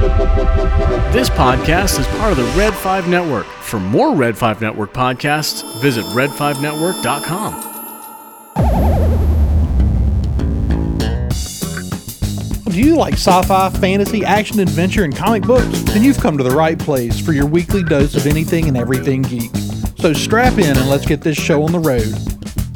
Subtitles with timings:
[0.00, 3.44] This podcast is part of the Red 5 Network.
[3.44, 7.66] For more Red 5 Network podcasts, visit red5network.com.
[12.70, 15.82] Do you like sci fi, fantasy, action, adventure, and comic books?
[15.82, 19.20] Then you've come to the right place for your weekly dose of anything and everything
[19.20, 19.50] geek.
[19.98, 22.14] So strap in and let's get this show on the road.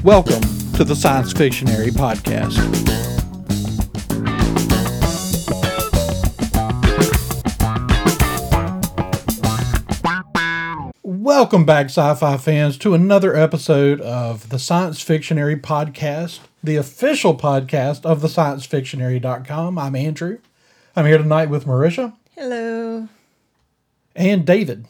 [0.05, 0.43] Welcome
[0.75, 3.04] to the Science Fictionary Podcast.
[11.37, 17.37] Welcome back, sci fi fans, to another episode of the Science Fictionary Podcast, the official
[17.37, 19.77] podcast of the sciencefictionary.com.
[19.77, 20.39] I'm Andrew.
[20.95, 23.09] I'm here tonight with Merisha Hello.
[24.15, 24.87] and David.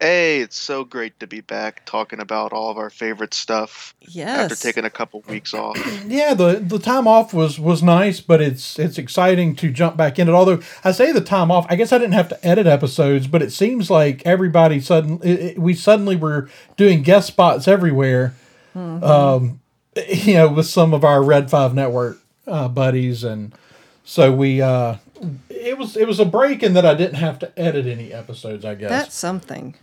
[0.00, 4.40] Hey, it's so great to be back talking about all of our favorite stuff Yes.
[4.52, 5.76] after taking a couple weeks off.
[6.06, 10.18] Yeah, the the time off was was nice, but it's it's exciting to jump back
[10.18, 10.32] in it.
[10.32, 13.40] Although I say the time off, I guess I didn't have to edit episodes, but
[13.40, 18.34] it seems like everybody suddenly we suddenly were doing guest spots everywhere.
[18.74, 19.60] Um,
[20.08, 23.54] you know, with some of our Red Five Network uh, buddies, and
[24.04, 24.96] so we uh,
[25.48, 28.64] it was it was a break in that I didn't have to edit any episodes.
[28.64, 29.76] I guess That's something.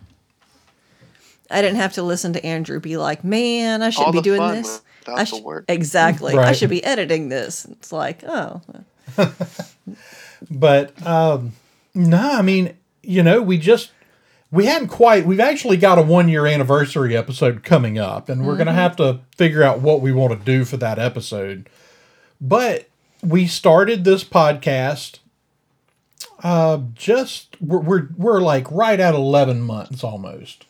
[1.51, 4.23] I didn't have to listen to Andrew be like, "Man, I should All be the
[4.23, 5.65] doing fun this." without I the sh- work.
[5.67, 6.37] Exactly.
[6.37, 7.65] I should be editing this.
[7.65, 8.61] It's like, oh,
[10.49, 11.53] But um,
[11.93, 13.91] no, I mean, you know, we just
[14.51, 15.25] we hadn't quite.
[15.25, 19.19] We've actually got a one year anniversary episode coming up, and we're gonna have to
[19.35, 21.69] figure out what we want to do for that episode.
[22.39, 22.89] But
[23.23, 25.19] we started this podcast.
[26.43, 30.65] Uh, just we're we're, we're like right at eleven months almost.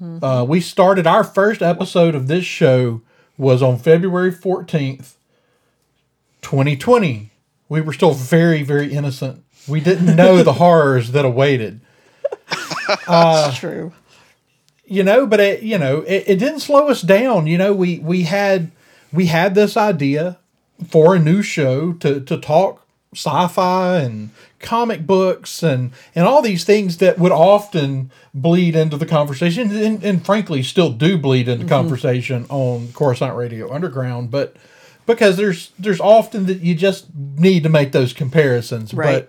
[0.00, 3.02] Uh, we started our first episode of this show
[3.36, 5.16] was on February fourteenth,
[6.42, 7.30] 2020.
[7.68, 9.44] We were still very, very innocent.
[9.68, 11.80] We didn't know the horrors that awaited.
[13.06, 13.92] Uh, it's true.
[14.84, 17.46] You know, but it, you know, it, it didn't slow us down.
[17.46, 18.72] You know, we we had
[19.12, 20.38] we had this idea
[20.88, 26.64] for a new show to to talk sci-fi and comic books and and all these
[26.64, 31.66] things that would often bleed into the conversation and, and frankly still do bleed into
[31.66, 34.54] conversation on Coruscant Radio Underground, but
[35.06, 38.94] because there's there's often that you just need to make those comparisons.
[38.94, 39.28] Right.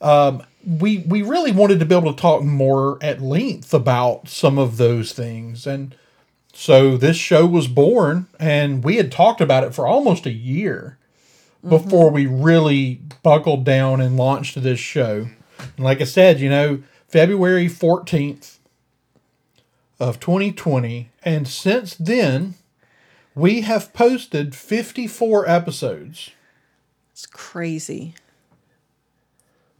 [0.00, 4.28] But um, we we really wanted to be able to talk more at length about
[4.28, 5.94] some of those things, and
[6.52, 10.98] so this show was born, and we had talked about it for almost a year
[11.68, 12.14] before mm-hmm.
[12.14, 15.28] we really buckled down and launched this show.
[15.76, 18.58] And like I said, you know, February fourteenth
[20.00, 22.54] of 2020, and since then
[23.34, 26.30] we have posted 54 episodes.
[27.12, 28.14] It's crazy.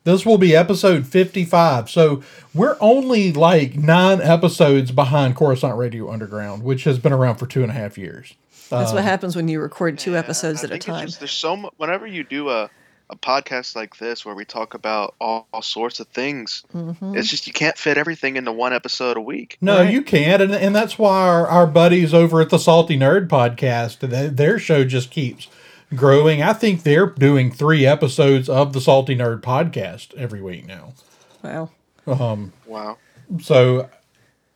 [0.04, 1.88] This will be episode 55.
[1.88, 2.22] So
[2.52, 7.62] we're only like nine episodes behind Coruscant Radio Underground, which has been around for two
[7.62, 8.34] and a half years.
[8.70, 11.06] That's Uh, what happens when you record two episodes I at a time.
[11.06, 11.72] Just, there's so much.
[11.76, 12.70] Whenever you do a
[13.10, 17.14] a podcast like this where we talk about all, all sorts of things, Mm-hmm.
[17.16, 19.58] it's just you can't fit everything into one episode a week.
[19.60, 19.92] No, Right.
[19.92, 20.40] you can't.
[20.40, 24.58] And, and that's why our, our buddies over at the Salty Nerd podcast, they, their
[24.58, 25.48] show just keeps
[25.94, 26.42] growing.
[26.42, 30.94] I think they're doing three episodes of the Salty Nerd podcast every week now.
[31.42, 31.70] Wow.
[32.06, 32.96] Um, Wow.
[33.42, 33.90] so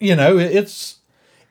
[0.01, 0.97] you know it- it's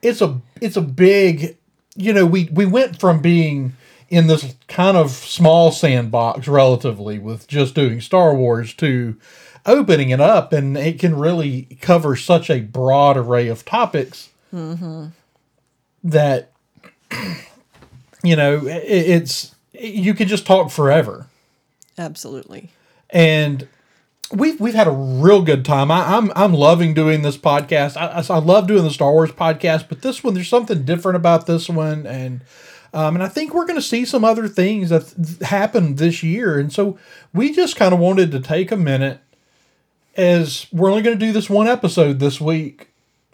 [0.01, 1.57] it's a it's a big
[1.97, 3.73] you know we we went from being
[4.09, 9.17] in this kind of small sandbox relatively with just doing star wars to
[9.65, 15.07] opening it up and it can really cover such a broad array of topics mm-hmm.
[16.03, 16.51] that
[18.23, 21.27] you know it, it's you could just talk forever
[21.97, 22.69] Absolutely.
[23.09, 23.67] and
[24.31, 25.91] we've we've had a real good time.
[25.91, 27.97] I, I'm I'm loving doing this podcast.
[27.97, 31.15] I, I, I love doing the Star Wars podcast, but this one there's something different
[31.15, 32.41] about this one, and
[32.93, 36.23] um, and I think we're going to see some other things that th- happened this
[36.23, 36.97] year, and so
[37.33, 39.19] we just kind of wanted to take a minute
[40.15, 42.89] as we're only going to do this one episode this week,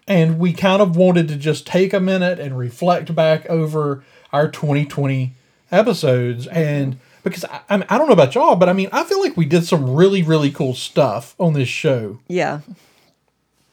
[0.07, 4.49] and we kind of wanted to just take a minute and reflect back over our
[4.49, 5.33] 2020
[5.71, 9.03] episodes and because I, I, mean, I don't know about y'all but i mean i
[9.03, 12.59] feel like we did some really really cool stuff on this show Yeah.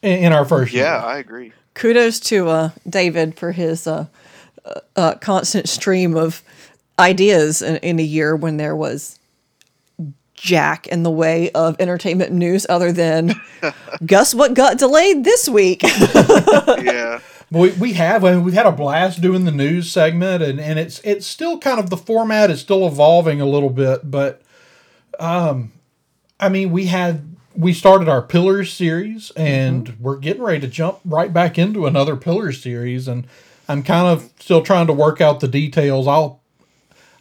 [0.02, 1.52] in, in our first Yeah, year I agree.
[1.74, 4.06] Kudos to uh, David for his uh,
[4.64, 6.42] uh, uh, constant stream of
[6.98, 9.18] ideas in, in a year when there was
[10.34, 13.34] jack in the way of entertainment news other than
[14.06, 15.82] guess what got delayed this week
[16.82, 17.20] Yeah.
[17.50, 20.78] We, we have I mean, we've had a blast doing the news segment and, and
[20.78, 24.42] it's it's still kind of the format is still evolving a little bit but
[25.18, 25.72] um
[26.40, 31.00] I mean, we had we started our Pillars series, and we're getting ready to jump
[31.04, 33.26] right back into another Pillars series, and
[33.68, 36.08] I'm kind of still trying to work out the details.
[36.08, 36.40] I'll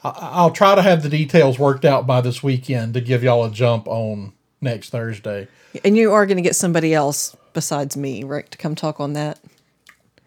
[0.04, 3.52] I'll try to have the details worked out by this weekend to give y'all a
[3.52, 5.50] jump on next Thursday.
[5.84, 9.14] And you are going to get somebody else besides me, right, to come talk on
[9.14, 9.40] that.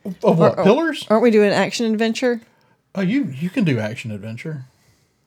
[0.04, 1.06] Of what Or- oh, Pillars?
[1.08, 2.40] Aren't we doing action adventure?
[2.94, 4.64] Oh, you you can do action adventure.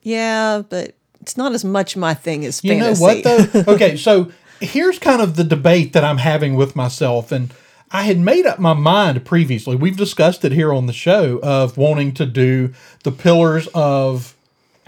[0.04, 3.02] Yeah, but it's not as much my thing as You fantasy.
[3.02, 3.64] know what though?
[3.74, 4.32] okay, so
[4.62, 7.52] here's kind of the debate that I'm having with myself, and
[7.92, 9.76] I had made up my mind previously.
[9.76, 12.74] We've discussed it here on the show of wanting to do
[13.04, 14.36] the pillars of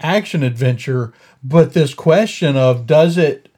[0.00, 1.12] action adventure,
[1.42, 3.48] but this question of does it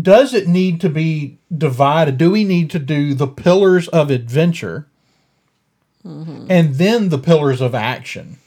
[0.00, 2.16] does it need to be divided?
[2.16, 4.86] Do we need to do the pillars of adventure
[6.04, 6.46] Mm-hmm.
[6.50, 8.38] and then the pillars of action?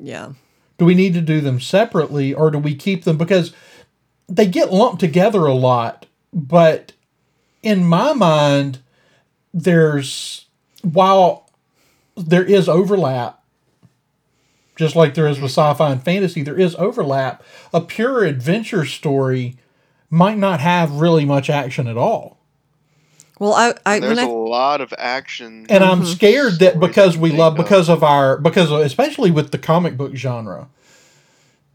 [0.00, 0.32] yeah.
[0.78, 3.54] Do we need to do them separately or do we keep them because
[4.28, 6.04] they get lumped together a lot,
[6.34, 6.92] but
[7.62, 8.80] in my mind
[9.54, 10.44] there's
[10.82, 11.48] while
[12.14, 13.42] there is overlap
[14.76, 15.70] just like there is with mm-hmm.
[15.72, 17.42] sci-fi and fantasy, there is overlap.
[17.72, 19.56] A pure adventure story
[20.10, 22.35] might not have really much action at all.
[23.38, 25.66] Well, I, I There's when a I lot of action.
[25.68, 29.58] and I'm scared that because we love because of our because of, especially with the
[29.58, 30.68] comic book genre.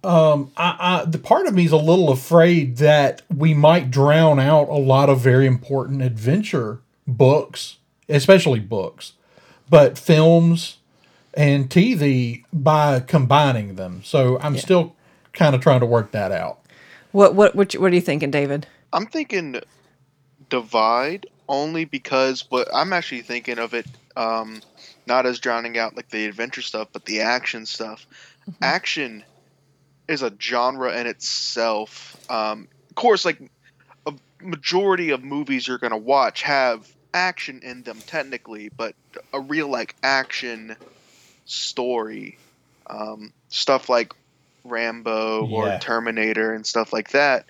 [0.04, 4.40] Um, I, I the part of me is a little afraid that we might drown
[4.40, 7.78] out a lot of very important adventure books,
[8.10, 9.14] especially books,
[9.70, 10.78] but films
[11.36, 14.02] and TV by combining them.
[14.04, 14.96] So I'm still
[15.34, 16.60] kind of trying to work that out.
[17.12, 18.66] what what what, what are you thinking, David?
[18.92, 19.62] I'm thinking
[20.50, 24.62] divide only because what I'm actually thinking of it um,
[25.08, 28.08] not as drowning out like the adventure stuff, but the action stuff.
[28.62, 29.24] Action
[30.08, 32.16] is a genre in itself.
[32.30, 33.40] Um, of course, like
[34.08, 38.96] a majority of movies you're gonna watch have action in them technically, but
[39.34, 40.78] a real like action
[41.46, 42.40] story,
[42.90, 44.14] um, stuff like
[44.64, 45.76] Rambo Yeah.
[45.76, 47.46] or Terminator and stuff like that.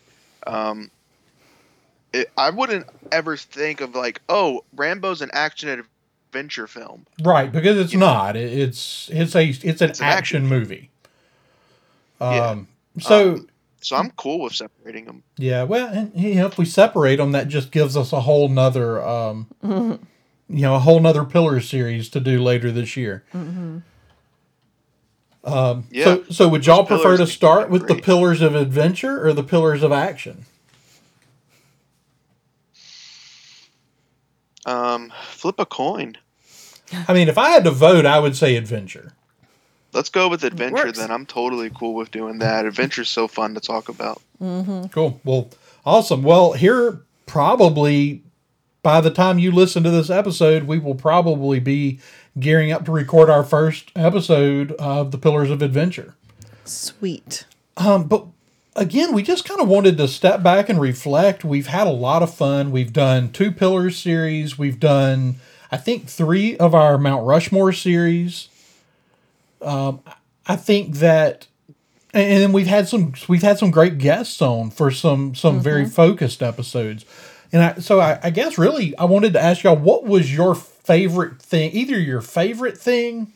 [0.47, 0.91] Um,
[2.13, 5.85] it, I wouldn't ever think of like, oh, Rambo's an action
[6.33, 7.05] adventure film.
[7.23, 8.35] Right, because it's You not.
[8.35, 10.89] It- It's it's a it's an, It's an action, action movie.
[12.19, 12.47] Yeah.
[12.49, 12.67] Um,
[12.99, 13.47] so Um,
[13.81, 15.23] So I'm cool with separating them.
[15.37, 18.47] Yeah, well, and, you know, if we separate them, that just gives us a whole
[18.47, 23.23] nother, um, you know, a whole nother pillar series to do later this year.
[25.43, 26.03] Um, Yeah.
[26.03, 29.33] So, so would y'all Those prefer to start are with the pillars of adventure or
[29.33, 30.45] the pillars of action?
[34.65, 36.17] Um, flip a coin.
[37.07, 39.13] I mean, if I had to vote, I would say adventure.
[39.93, 41.11] Let's go with adventure then.
[41.11, 42.65] I'm totally cool with doing that.
[42.65, 44.21] Adventure's so fun to talk about.
[44.39, 45.19] Cool.
[45.23, 45.49] Well,
[45.85, 46.23] awesome.
[46.23, 48.23] Well, here probably
[48.83, 51.99] by the time you listen to this episode, we will probably be
[52.39, 56.15] gearing up to record our first episode of the Pillars of Adventure.
[56.65, 57.45] Sweet.
[57.77, 58.25] Um, but
[58.75, 61.43] again, we just kind of wanted to step back and reflect.
[61.43, 62.71] We've had a lot of fun.
[62.71, 64.57] We've done two Pillars series.
[64.57, 65.35] We've done,
[65.71, 68.49] I think, three of our Mount Rushmore series.
[69.61, 70.01] Um,
[70.47, 71.47] I think that,
[72.13, 75.85] and then we've had some we've had some great guests on for some some very
[75.85, 77.05] focused episodes.
[77.53, 80.55] And I, so I, I guess really I wanted to ask y'all what was your
[80.55, 83.33] favorite thing, either your favorite thing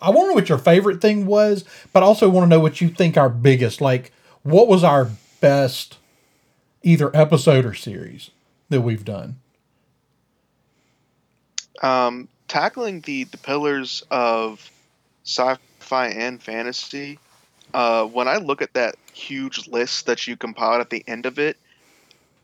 [0.00, 2.60] I want to know what your favorite thing was, but I also want to know
[2.60, 5.98] what you think our biggest, like, what was our best
[6.82, 8.30] either episode or series
[8.70, 9.36] that we've done?
[11.82, 14.70] Um, tackling the, the pillars of
[15.24, 17.18] sci-fi and fantasy.
[17.72, 21.38] Uh, when I look at that huge list that you compiled at the end of
[21.38, 21.56] it,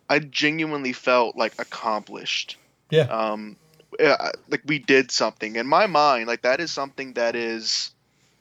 [0.09, 2.57] I genuinely felt like accomplished.
[2.91, 3.03] Yeah.
[3.03, 3.57] um
[4.01, 7.91] uh, like we did something in my mind like that is something that is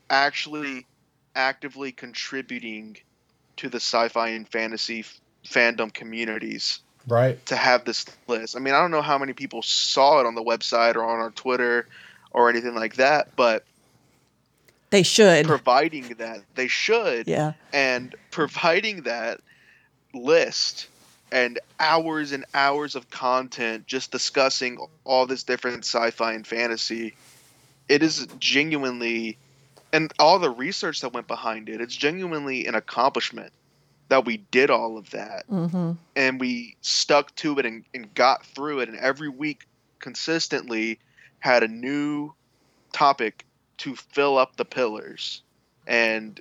[0.09, 0.85] actually
[1.35, 2.97] actively contributing
[3.57, 7.43] to the sci-fi and fantasy f- fandom communities Right.
[7.45, 10.33] to have this list i mean i don't know how many people saw it on
[10.35, 11.87] the website or on our twitter
[12.31, 13.63] or anything like that but
[14.89, 15.45] They should.
[15.45, 17.53] providing that they should yeah.
[17.73, 19.39] and providing that
[20.15, 20.87] list
[21.35, 27.13] and hours and hours of content just discussing all this different sci-fi and fantasy
[27.89, 29.37] it is genuinely
[29.93, 33.51] and all the research that went behind it it's genuinely an accomplishment
[34.09, 35.47] that we did all of that.
[35.49, 35.91] Mm-hmm.
[36.15, 38.89] and we stuck to it and, and got through it.
[38.89, 39.67] And every week
[39.99, 40.99] consistently
[41.39, 42.33] had a new
[42.93, 43.45] topic
[43.77, 45.41] to fill up the pillars.
[45.87, 46.39] And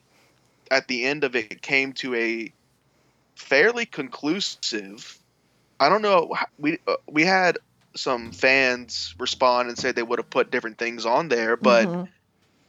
[0.71, 2.53] at the end of it, it came to a
[3.37, 5.19] fairly conclusive.
[5.81, 6.35] I don't know.
[6.59, 7.59] We uh, we had
[7.97, 12.09] some fans respond and say they would have put different things on there, but Mhm.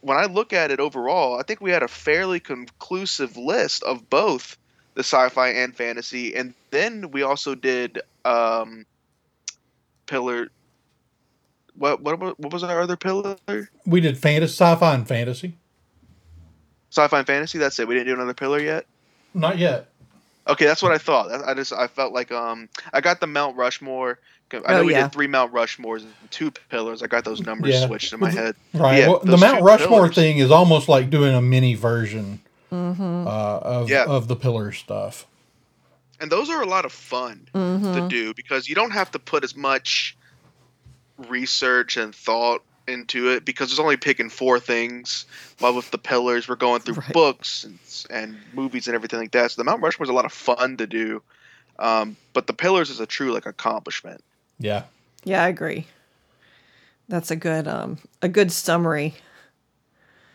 [0.02, 4.08] when I look at it overall, I think we had a fairly conclusive list of
[4.08, 4.56] both
[4.94, 8.86] the sci-fi and fantasy, and then we also did um,
[10.06, 10.48] pillar.
[11.76, 13.36] What what what was our other pillar?
[13.84, 15.56] We did fantasy, sci-fi, and fantasy.
[16.90, 17.58] Sci-fi and fantasy.
[17.58, 17.86] That's it.
[17.88, 18.86] We didn't do another pillar yet.
[19.34, 19.88] Not yet.
[20.48, 21.30] Okay, that's what I thought.
[21.32, 24.18] I I just I felt like um I got the Mount Rushmore.
[24.52, 25.02] I know Oh, we yeah.
[25.02, 27.02] did three Mount Rushmores and two pillars.
[27.02, 27.86] I got those numbers Yeah.
[27.88, 28.54] switched in my head.
[28.74, 28.98] Right.
[29.00, 30.14] Yeah, well, the Mount Rushmore pillars.
[30.14, 32.40] thing is almost like doing a mini version
[32.72, 33.26] Mm-hmm.
[33.26, 34.04] uh, of Yeah.
[34.04, 35.26] of the pillar stuff.
[36.20, 37.94] and those are a lot of fun Mm-hmm.
[37.94, 40.16] to do because you don't have to put as much
[41.28, 45.26] research and thought into it because it's only picking four things
[45.58, 47.12] while with the pillars we're going through Right.
[47.12, 47.78] books and,
[48.10, 50.76] and movies and everything like that so the mount rushmore is a lot of fun
[50.76, 51.22] to do
[51.78, 54.22] um, but the pillars is a true like accomplishment
[54.58, 54.84] Yeah.
[55.24, 55.86] Yeah, I agree.
[57.08, 59.14] That's a good um a good summary.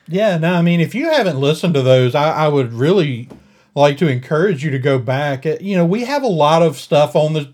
[0.08, 3.30] Yeah, no, I mean, if you haven't listened to those, I, I would really
[3.76, 5.46] like to encourage you to go back.
[5.46, 7.54] Uh, You know, we have a lot of stuff on the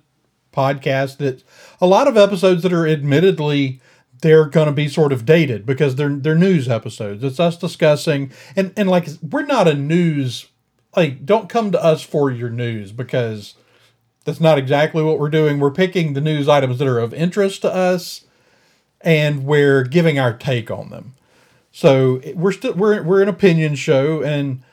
[0.52, 1.44] podcast that
[1.80, 3.80] a lot of episodes that are admittedly
[4.22, 7.24] they're going to be sort of dated because they're they're news episodes.
[7.24, 10.48] It's us discussing and and like we're not a news
[10.96, 13.56] like don't come to us for your news because
[14.26, 15.60] that's not exactly what we're doing.
[15.60, 18.26] We're picking the news items that are of interest to us
[19.02, 21.16] and we're giving our take on them.
[21.72, 24.64] So we're still we're we're an opinion show, and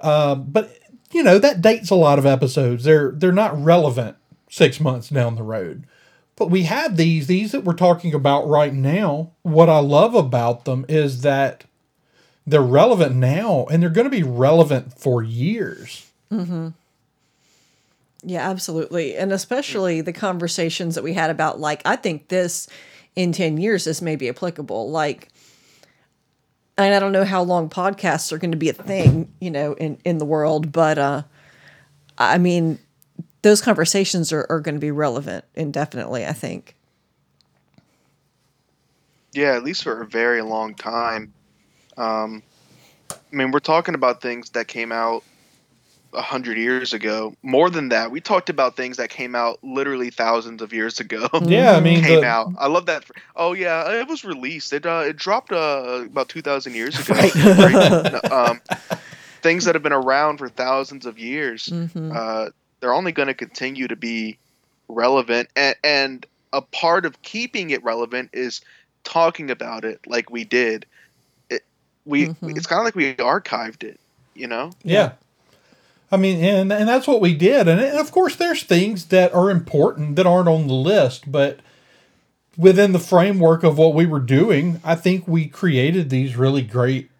[0.00, 0.78] uh, but
[1.12, 2.84] you know that dates a lot of episodes.
[2.84, 4.16] They're they're not relevant
[4.48, 5.84] six months down the road.
[6.38, 9.32] But we have these these that we're talking about right now.
[9.42, 11.64] What I love about them is that
[12.46, 16.10] they're relevant now, and they're going to be relevant for years.
[16.32, 16.68] Mm-hmm.
[18.22, 19.16] Yeah, absolutely.
[19.16, 22.68] And especially the conversations that we had about like I think this
[23.14, 24.90] in 10 years this may be applicable.
[24.90, 25.28] Like
[26.76, 29.74] and I don't know how long podcasts are going to be a thing, you know,
[29.74, 31.22] in in the world, but uh
[32.16, 32.78] I mean
[33.42, 36.74] those conversations are, are going to be relevant indefinitely, I think.
[39.32, 41.32] yeah at least for a very long time
[41.96, 42.42] um,
[43.10, 45.22] i mean we're talking about things that came out
[46.14, 50.08] a hundred years ago more than that we talked about things that came out literally
[50.08, 52.52] thousands of years ago Yeah, I mean, came the- out.
[52.58, 53.04] I love that.
[53.36, 54.72] Oh yeah, it was released.
[54.72, 57.12] It uh, it dropped uh, about two thousand years ago.
[57.14, 57.34] Right.
[57.34, 58.24] Right?
[58.32, 58.60] um,
[59.42, 62.16] things that have been around for thousands of years, Mhm.
[62.16, 64.38] uh, they're only going to continue to be
[64.88, 65.48] relevant.
[65.56, 68.60] And, and a part of keeping it relevant is
[69.04, 70.86] talking about it like we did.
[71.50, 71.62] It,
[72.04, 72.56] we Mhm.
[72.56, 74.00] it's kind of like we archived it.
[74.34, 74.70] You know.
[74.84, 75.12] Yeah.
[76.10, 79.34] I mean, and and that's what we did, and, and of course, there's things that
[79.34, 81.60] are important that aren't on the list, but
[82.56, 87.10] within the framework of what we were doing, I think we created these really great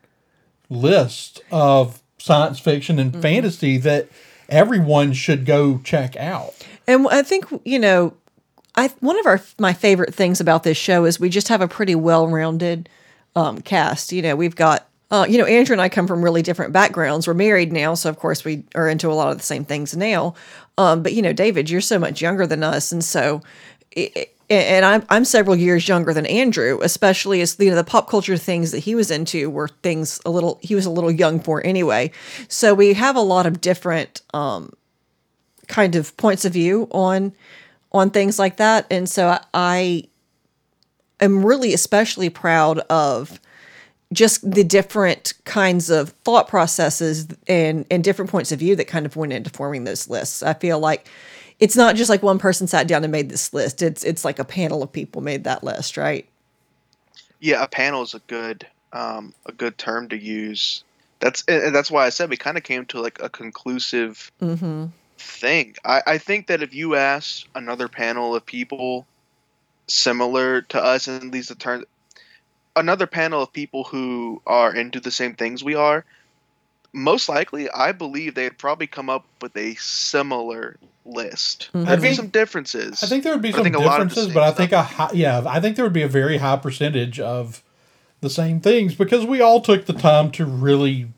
[0.71, 4.09] lists of science fiction and fantasy that
[4.49, 6.55] everyone should go check out.
[6.87, 8.14] And I think you know,
[8.75, 11.69] I one of our my favorite things about this show is we just have a
[11.69, 12.88] pretty well-rounded
[13.37, 14.12] um, cast.
[14.12, 17.26] You know, we've got uh, you know Andrew and I come from really different backgrounds.
[17.26, 19.97] We're married now, so of course we are into a lot of the same things
[19.97, 20.35] now.
[20.76, 23.43] Um, but you know, David, you're so much younger than us, and so.
[24.50, 28.37] And I'm I'm several years younger than Andrew, especially as you know the pop culture
[28.37, 31.64] things that he was into were things a little he was a little young for
[31.67, 32.11] anyway.
[32.49, 34.73] So we have a lot of different um,
[35.69, 37.33] kind of points of view on
[37.93, 40.05] on things like that and so I, I
[41.21, 43.40] am really especially proud of
[44.12, 49.07] just the different kinds of thought processes and and different points of view that kind
[49.07, 51.09] of went into forming those lists i feel like
[51.61, 54.38] it's not just like one person sat down and made this list it's it's like
[54.38, 56.29] a panel of people made that list right
[57.41, 60.83] Yeah, a panel is a good um, a good term to use.
[61.21, 64.87] That's and that's why I said we kind of came to like a conclusive mm-hmm
[65.21, 65.75] thing.
[65.85, 69.05] I, I think that if you ask another panel of people
[69.88, 71.85] similar to us, and these turn
[72.77, 76.05] another panel of people who are into the same things we are,
[76.92, 81.71] most likely, I believe they'd probably come up with a similar list.
[81.75, 81.87] Mhm.
[81.87, 83.02] There'd be some differences.
[83.02, 84.73] I think there would be some think a lot of the differences, but I think
[84.73, 87.62] a high, yeah, I think there would be a very high percentage of
[88.21, 91.09] the same things because we all took the time to really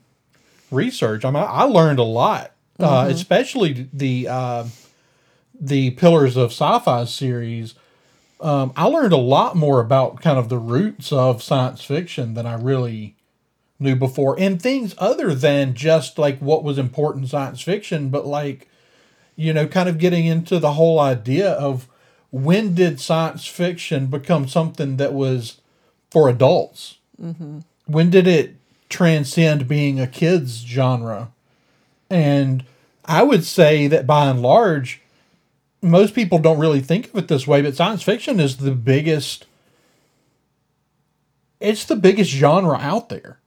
[0.69, 1.25] research.
[1.25, 4.65] I mean, I learned a lot, uh, especially the uh,
[5.59, 7.75] the Pillars of Sci-Fi series.
[8.39, 12.47] Um, I learned a lot more about kind of the roots of science fiction than
[12.47, 13.15] I really
[13.81, 18.67] knew before, and things other than just like what was important science fiction, but like
[19.35, 21.87] you know, kind of getting into the whole idea of
[22.29, 25.61] when did science fiction become something that was
[26.09, 26.97] for adults?
[27.21, 27.59] Mm-hmm.
[27.85, 28.55] When did it
[28.89, 31.31] transcend being a kid's genre?
[32.09, 32.65] And
[33.05, 35.01] I would say that by and large,
[35.81, 39.47] most people don't really think of it this way, but science fiction is the biggest
[41.59, 43.37] it's the biggest genre out there.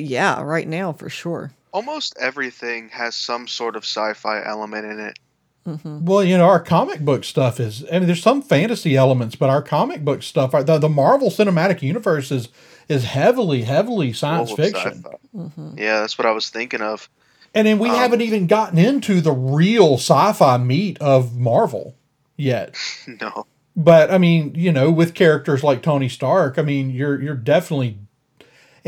[0.00, 1.52] Yeah, right now for sure.
[1.72, 5.18] Almost everything has some sort of sci-fi element in it.
[5.66, 6.06] Mm-hmm.
[6.06, 9.50] Well, you know, our comic book stuff is I mean there's some fantasy elements, but
[9.50, 12.48] our comic book stuff, the, the Marvel Cinematic Universe is
[12.88, 14.94] is heavily heavily science Full fiction.
[14.94, 15.16] sci-fi.
[15.36, 15.78] Mm-hmm.
[15.78, 17.08] Yeah, that's what I was thinking of.
[17.54, 21.96] And then we um, haven't even gotten into the real sci-fi meat of Marvel
[22.36, 22.74] yet.
[23.20, 23.46] No.
[23.76, 27.98] But I mean, you know, with characters like Tony Stark, I mean, you're you're definitely,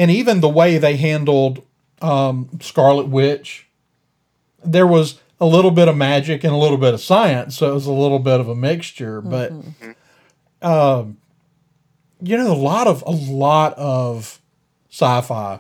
[0.01, 1.63] and even the way they handled
[2.01, 3.67] um, Scarlet Witch,
[4.65, 7.75] there was a little bit of magic and a little bit of science, so it
[7.75, 9.21] was a little bit of a mixture.
[9.21, 9.53] But,
[10.63, 11.19] um,
[12.23, 14.41] you know, a lot of a lot of
[14.91, 15.59] sci-fi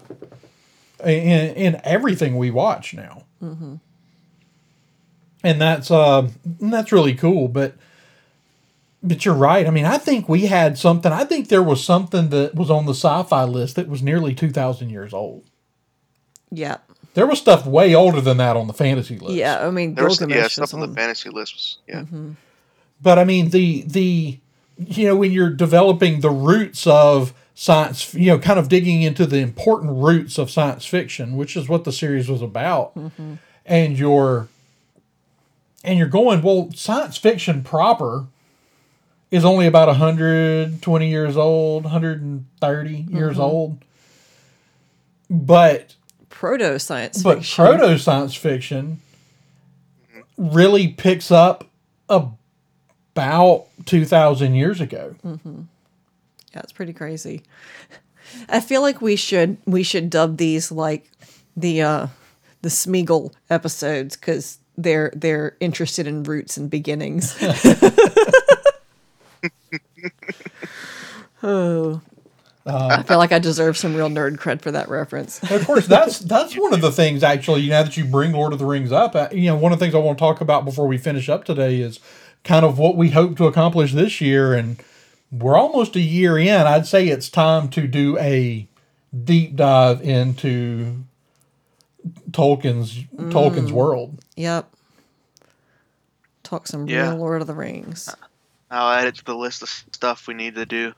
[1.04, 3.24] in in everything we watch now,
[5.44, 6.28] and that's uh,
[6.60, 7.48] that's really cool.
[7.48, 7.74] But
[9.02, 9.66] but you're right.
[9.66, 11.12] I mean, I think we had something.
[11.12, 14.50] I think there was something that was on the sci-fi list that was nearly two
[14.50, 15.44] thousand years old.
[16.50, 16.78] Yeah.
[17.14, 19.34] There was stuff way older than that on the fantasy list.
[19.34, 22.02] Yeah, I mean There was yeah, stuff on the fantasy list was yeah.
[22.02, 22.32] Mm-hmm.
[23.02, 24.38] But I mean, the the
[24.76, 29.26] you know when you're developing the roots of science, you know, kind of digging into
[29.26, 33.34] the important roots of science fiction, which is what the series was about, mm-hmm.
[33.66, 34.48] and you're
[35.82, 38.26] and you're going well, science fiction proper
[39.30, 43.84] is only about 120 years old, 130 years old.
[45.28, 45.94] But
[46.28, 47.64] proto science but fiction.
[47.64, 49.00] proto science fiction
[50.36, 51.68] really picks up
[52.08, 57.42] about 2000 years ago Yeah, it's pretty crazy.
[58.48, 61.10] I feel like we should we should dub these like
[61.56, 62.06] the uh
[62.62, 67.36] the Smeagol episodes because they're they're interested in roots and beginnings.
[71.42, 72.00] oh.
[72.66, 75.42] I feel like I deserve some real nerd cred for that reference.
[75.50, 78.58] of course that's that's one of the things actually now that you bring lord of
[78.58, 80.64] the rings up uh, you know one of the things i want to talk about
[80.64, 81.98] before we finish up today is
[82.44, 84.80] kind of what we hope to accomplish this year and
[85.32, 88.68] we're almost a year in i'd say it's time to do a
[89.24, 91.02] deep dive into
[92.30, 94.70] tolkien's tolkien's world Yep.
[96.42, 97.10] Talk some Yeah.
[97.10, 98.14] real Lord of the Rings.
[98.70, 100.94] I'll add it to the list of stuff we need to do.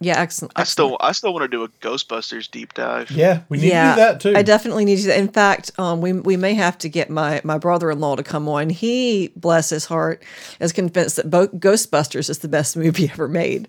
[0.00, 0.52] Yeah, excellent.
[0.54, 3.10] I still I still want to do a Ghostbusters deep dive.
[3.10, 5.02] yeah we need yeah, to do that too I definitely need to.
[5.02, 5.18] do that.
[5.18, 8.22] In fact, um, we we may have to get my my brother in law to
[8.22, 8.70] come on.
[8.70, 10.22] He, bless his heart,
[10.60, 13.66] is convinced that Bo- Ghostbusters is the best movie ever made.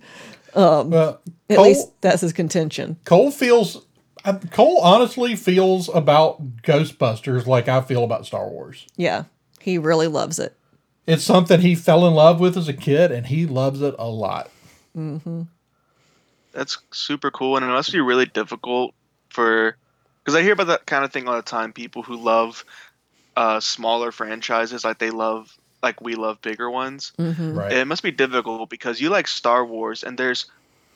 [0.55, 2.97] well, At Cole- least that's his contention.
[3.05, 3.83] Cole feels
[4.23, 8.85] uh, Cole honestly feels about Ghostbusters like I feel about Star Wars.
[8.97, 9.23] Yeah,
[9.59, 10.55] he really loves it.
[11.07, 14.07] It's something he fell in love with as a kid, and he loves it a
[14.07, 14.51] lot.
[16.59, 18.93] That's super cool, and it must be really difficult
[19.29, 19.77] for
[20.21, 21.71] because I hear about that kind of thing all the time.
[21.71, 22.65] People who love
[23.37, 27.13] uh, smaller franchises, like they love, like we love bigger ones.
[27.55, 27.71] Right?
[27.71, 30.47] It must be difficult because you like Star Wars, and there's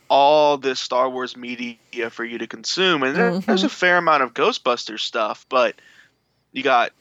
[0.10, 4.23] all this Star Wars media for you to consume, and there- there's a fair amount
[4.23, 5.80] of Ghostbusters stuff, but
[6.52, 6.91] you got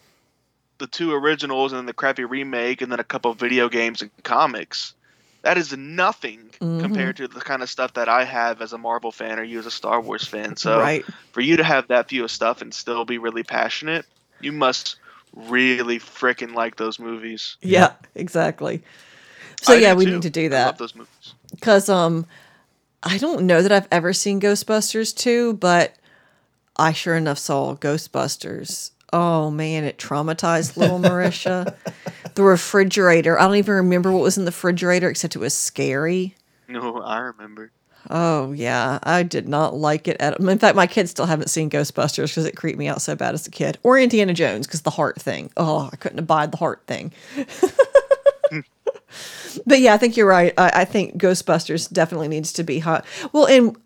[0.78, 4.02] the two originals and then the crappy remake, and then a couple of video games
[4.02, 4.94] and comics.
[5.42, 9.10] That is nothing compared to the kind of stuff that I have as a Marvel
[9.12, 10.56] fan or you as a Star Wars fan.
[10.56, 11.04] So right.
[11.32, 14.06] for you to have that view of stuff and still be really passionate,
[14.40, 14.96] you must
[15.34, 17.56] really freaking like those movies.
[17.60, 18.82] Yeah, exactly.
[19.62, 20.12] So I yeah, we too.
[20.12, 20.66] need to do I that.
[20.66, 21.34] love those movies.
[21.50, 22.26] because um
[23.02, 25.94] i don't know that i've ever seen ghostbusters 2 but
[26.76, 31.74] i sure enough saw ghostbusters oh man it traumatized little merisha
[32.34, 36.34] the refrigerator i don't even remember what was in the refrigerator except it was scary
[36.68, 37.70] No, I remember.
[38.10, 40.48] oh yeah i did not like it at all.
[40.48, 43.34] in fact my kids still haven't seen ghostbusters because it creeped me out so bad
[43.34, 46.56] as a kid or indiana jones because the heart thing oh i couldn't abide the
[46.58, 47.12] heart thing
[49.66, 50.54] But yeah, I think you're right.
[50.56, 53.04] I, I think Ghostbusters definitely needs to be hot.
[53.32, 53.76] Well, and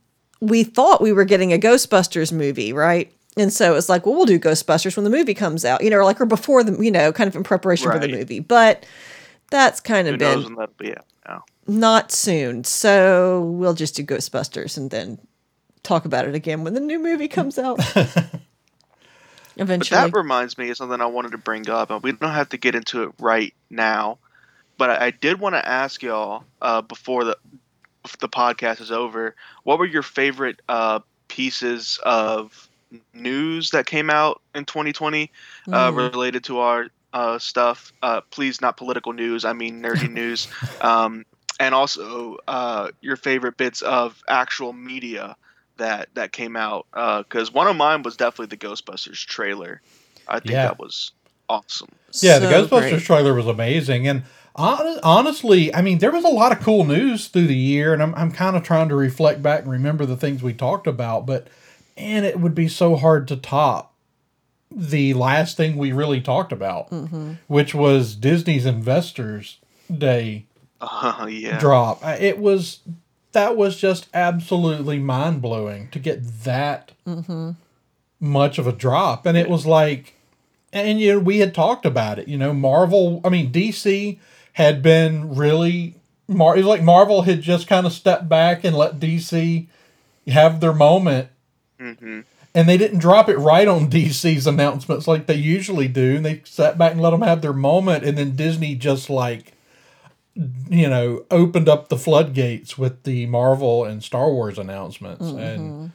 [0.40, 3.12] we thought we were getting a Ghostbusters movie, right?
[3.36, 5.98] And so it's like, well, we'll do Ghostbusters when the movie comes out, you know,
[5.98, 8.40] or like or before the, you know, kind of in preparation for the movie.
[8.40, 8.86] But
[9.50, 11.04] that's kind Who of knows been that'll be out
[11.66, 12.64] not soon.
[12.64, 15.18] So we'll just do Ghostbusters and then
[15.82, 17.80] talk about it again when the new movie comes out.
[19.56, 20.00] But Eventually.
[20.02, 22.58] that reminds me of something I wanted to bring up, and we don't have to
[22.58, 24.18] get into it right now.
[24.76, 27.38] But I, I did want to ask y'all uh, before the
[28.20, 32.68] the podcast is over, what were your favorite uh, pieces of
[33.12, 35.30] news that came out in 2020
[35.72, 36.12] uh, Mm.
[36.12, 37.92] related to our uh, stuff?
[38.02, 39.44] Uh, please, not political news.
[39.44, 40.48] I mean nerdy news.
[40.80, 41.24] Um,
[41.58, 45.36] and also uh, your favorite bits of actual media
[45.78, 46.86] that that came out
[47.28, 49.80] because one of mine was definitely the Ghostbusters trailer.
[50.28, 50.64] I think Yeah.
[50.64, 51.12] that was
[51.48, 51.88] awesome.
[52.22, 53.02] Yeah, the Ghostbusters great.
[53.02, 54.22] trailer was amazing, and
[54.56, 58.14] honestly, I mean, there was a lot of cool news through the year, and I'm
[58.14, 61.48] I'm kind of trying to reflect back and remember the things we talked about, but
[61.96, 63.92] and it would be so hard to top
[64.70, 66.88] the last thing we really talked about,
[67.46, 69.58] which was Disney's Investors
[69.96, 70.46] Day
[70.80, 72.04] Uh, yeah, drop.
[72.04, 72.80] Uh, It was
[73.32, 76.92] that was just absolutely mind blowing to get that
[78.20, 80.14] much of a drop, and it was like,
[80.72, 82.28] and you know we had talked about it.
[82.28, 83.20] You know, Marvel.
[83.24, 84.18] I mean, DC
[84.54, 85.94] had been really.
[86.28, 89.66] Mar- it was like Marvel had just kind of stepped back and let DC
[90.26, 91.28] have their moment,
[91.78, 92.20] hmm
[92.56, 96.16] and they didn't drop it right on DC's announcements like they usually do.
[96.16, 99.52] And they sat back and let them have their moment, and then Disney just like,
[100.34, 105.26] you know, opened up the floodgates with the Marvel and Star Wars announcements.
[105.26, 105.92] And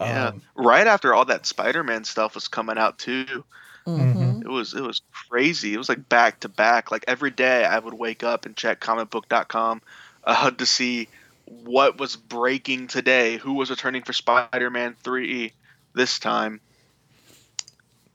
[0.00, 0.28] yeah.
[0.28, 3.44] um, right after all that Spider-Man stuff was coming out too.
[3.84, 4.42] Mhm.
[4.42, 5.74] It was it was crazy.
[5.74, 6.90] It was like back to back.
[6.92, 9.82] Like every day, I would wake up and check comicbook.com
[10.24, 11.08] uh, to see
[11.46, 13.36] what was breaking today.
[13.38, 15.52] Who was returning for Spider-Man three
[15.94, 16.60] this time?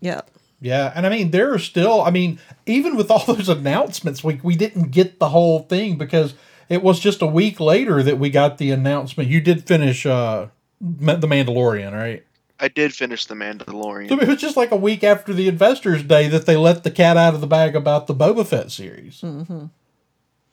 [0.01, 0.21] Yeah.
[0.61, 2.01] yeah, and I mean, there are still.
[2.01, 6.33] I mean, even with all those announcements, we we didn't get the whole thing because
[6.69, 9.29] it was just a week later that we got the announcement.
[9.29, 10.47] You did finish uh,
[10.79, 12.25] the Mandalorian, right?
[12.61, 14.09] I did finish the Mandalorian.
[14.09, 16.91] So it was just like a week after the Investors Day that they let the
[16.91, 19.23] cat out of the bag about the Boba Fett series.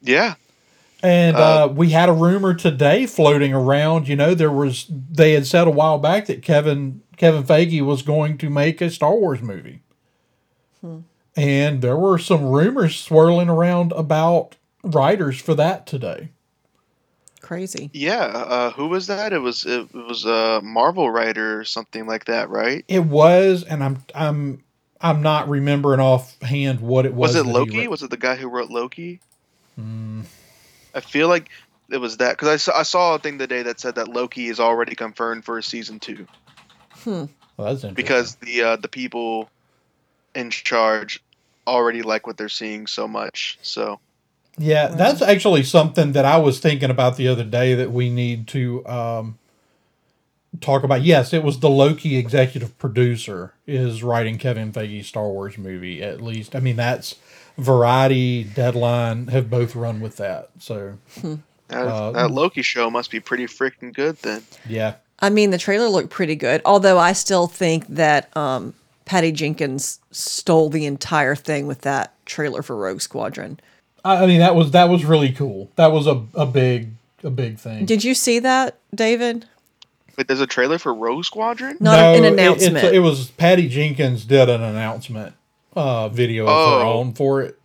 [0.03, 0.35] Yeah,
[1.03, 4.09] And Uh, uh, we had a rumor today floating around.
[4.09, 8.03] You know, there was they had said a while back that Kevin Kevin Feige was
[8.03, 9.83] going to make a Star Wars movie,
[11.37, 16.31] and there were some rumors swirling around about writers for that today.
[17.43, 17.91] Crazy.
[17.93, 18.25] yeah.
[18.25, 19.33] Uh, who was that?
[19.33, 22.85] It was it, was a Marvel writer or something like that, right?
[22.89, 24.65] It was, and I'm I'm
[25.01, 27.35] I'm not remembering offhand what it was.
[27.35, 27.79] Was it Loki?
[27.81, 27.91] wrote.
[27.91, 29.21] Was it the guy who wrote Loki?
[29.77, 30.23] Hmm.
[30.97, 31.51] I feel like
[31.91, 34.49] it was that because I saw, I saw a thing today that said that Loki
[34.49, 36.27] is already confirmed for a season two
[37.05, 37.95] Well, that's interesting.
[37.95, 39.49] because the uh, the people
[40.35, 41.23] in charge
[41.67, 43.59] already like what they're seeing so much.
[43.63, 44.01] So
[44.59, 48.49] Yeah, that's actually something that I was thinking about the other day that we need
[48.49, 49.39] to um,
[50.61, 51.03] talk about.
[51.03, 56.03] Yes, it was the Loki executive producer is writing Kevin Feige's Star Wars movie.
[56.03, 57.17] At least, I mean, that's
[57.59, 60.51] Variety, Deadline have both run with that.
[60.59, 61.39] So that,
[61.87, 64.43] Uh, that Loki show must be pretty freaking good then.
[64.69, 68.75] yeah, I mean, the trailer looked pretty good, although I still think that um,
[69.07, 73.59] Patty Jenkins stole the entire thing with that trailer for Rogue Squadron.
[74.05, 75.71] I, I mean that was that was really cool.
[75.77, 76.91] That was a, a big
[77.25, 77.87] a big thing.
[77.87, 79.47] Did you see that, David?
[80.17, 81.77] Wait, there's a trailer for Rogue Squadron.
[81.81, 82.77] Not an announcement.
[82.79, 85.35] it's- it was Patty Jenkins did an announcement
[85.77, 86.93] uh, video of her Oh.
[86.95, 87.59] own for it.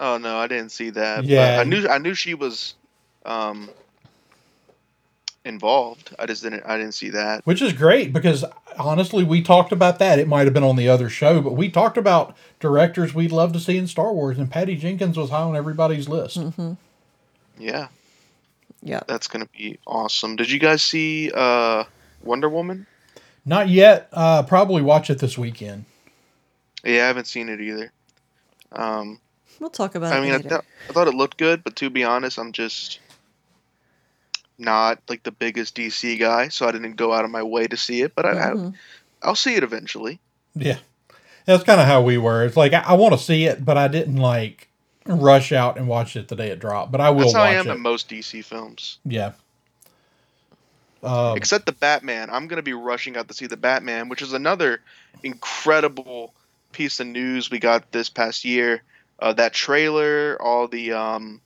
[0.00, 1.24] Oh no, I didn't see that.
[1.24, 1.56] Yeah.
[1.56, 2.74] but I knew I knew she was
[3.24, 3.70] um,
[5.44, 6.14] involved.
[6.18, 7.46] I just didn't I didn't see that.
[7.46, 8.44] Which is great because
[8.78, 10.18] honestly, we talked about that.
[10.18, 13.52] It might have been on the other show, but we talked about directors we'd love
[13.52, 16.38] to see in Star Wars, and Patty Jenkins was high on everybody's list.
[16.38, 16.72] Mm-hmm.
[17.58, 17.88] Yeah,
[18.82, 19.00] yeah.
[19.06, 20.36] that's gonna be awesome.
[20.36, 21.84] Did you guys see uh,
[22.22, 22.86] Wonder Woman?
[23.46, 24.08] Not yet.
[24.12, 25.84] Uh, probably watch it this weekend.
[26.86, 27.92] Yeah, I haven't seen it either.
[28.72, 29.20] Um,
[29.58, 30.48] We'll talk about I it mean, I, later.
[30.50, 33.00] th- I thought it looked good, but to be honest, I'm just
[34.58, 37.76] not like the biggest DC guy, so I didn't go out of my way to
[37.76, 38.14] see it.
[38.14, 38.74] But I, Mhm.
[39.22, 40.20] I I'll see it eventually.
[40.54, 40.78] Yeah,
[41.46, 42.44] that's kind of how we were.
[42.44, 44.68] It's like I, I want to see it, but I didn't like
[45.06, 46.92] rush out and watch it the day it dropped.
[46.92, 47.72] But I will That's how I am it.
[47.72, 49.32] in most DC films, yeah.
[51.02, 52.28] Um, except the Batman.
[52.30, 54.80] I'm gonna be rushing out to see the Batman, which is another
[55.22, 56.32] incredible
[56.76, 58.82] piece of news we got this past year.
[59.18, 61.40] Uh, that trailer, all the um,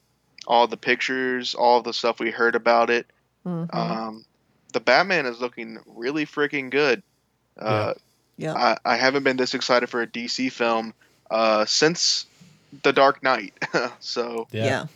[0.46, 3.06] all the pictures, all the stuff we heard about it.
[3.46, 3.72] Mhm.
[3.74, 4.24] Um,
[4.72, 7.02] the Batman is looking really freaking good.
[7.58, 7.94] Uh,
[8.36, 8.54] yeah.
[8.54, 10.94] I, I haven't been this excited for a DC film
[11.30, 12.26] uh, since
[12.82, 13.52] The Dark Knight.
[14.00, 14.64] so yeah.
[14.64, 14.86] yeah.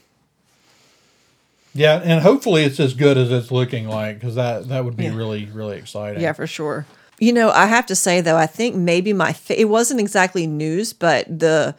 [1.77, 5.05] Yeah, and hopefully it's as good as it's looking like because that that would be
[5.05, 5.17] Yeah.
[5.17, 6.23] really really exciting.
[6.23, 6.87] Yeah, for sure.
[7.19, 10.47] You know, I have to say though, I think maybe my fa- it wasn't exactly
[10.47, 11.75] news, but the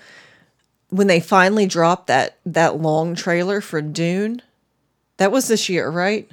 [0.89, 4.41] when they finally dropped that that long trailer for Dune,
[5.17, 6.29] that was this year, right?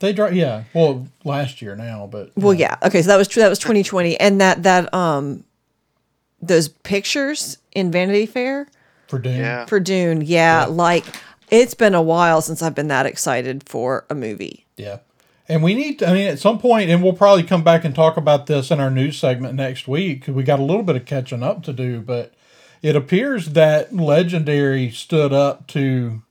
[0.00, 0.64] They dro- yeah.
[0.74, 2.76] Well, last year now, but Well, yeah.
[2.82, 3.42] Okay, so that was true.
[3.42, 5.44] That was 2020, and that that um
[6.42, 8.66] those pictures in Vanity Fair
[9.08, 9.38] for Dune.
[9.38, 9.64] Yeah.
[9.66, 11.04] for Dune, yeah, like
[11.50, 14.66] it's been a while since I've been that excited for a movie.
[14.76, 14.98] Yeah.
[15.48, 17.94] And we need, to, I mean, at some point, and we'll probably come back and
[17.94, 20.24] talk about this in our news segment next week.
[20.26, 22.34] We got a little bit of catching up to do, but
[22.82, 26.22] it appears that Legendary stood up to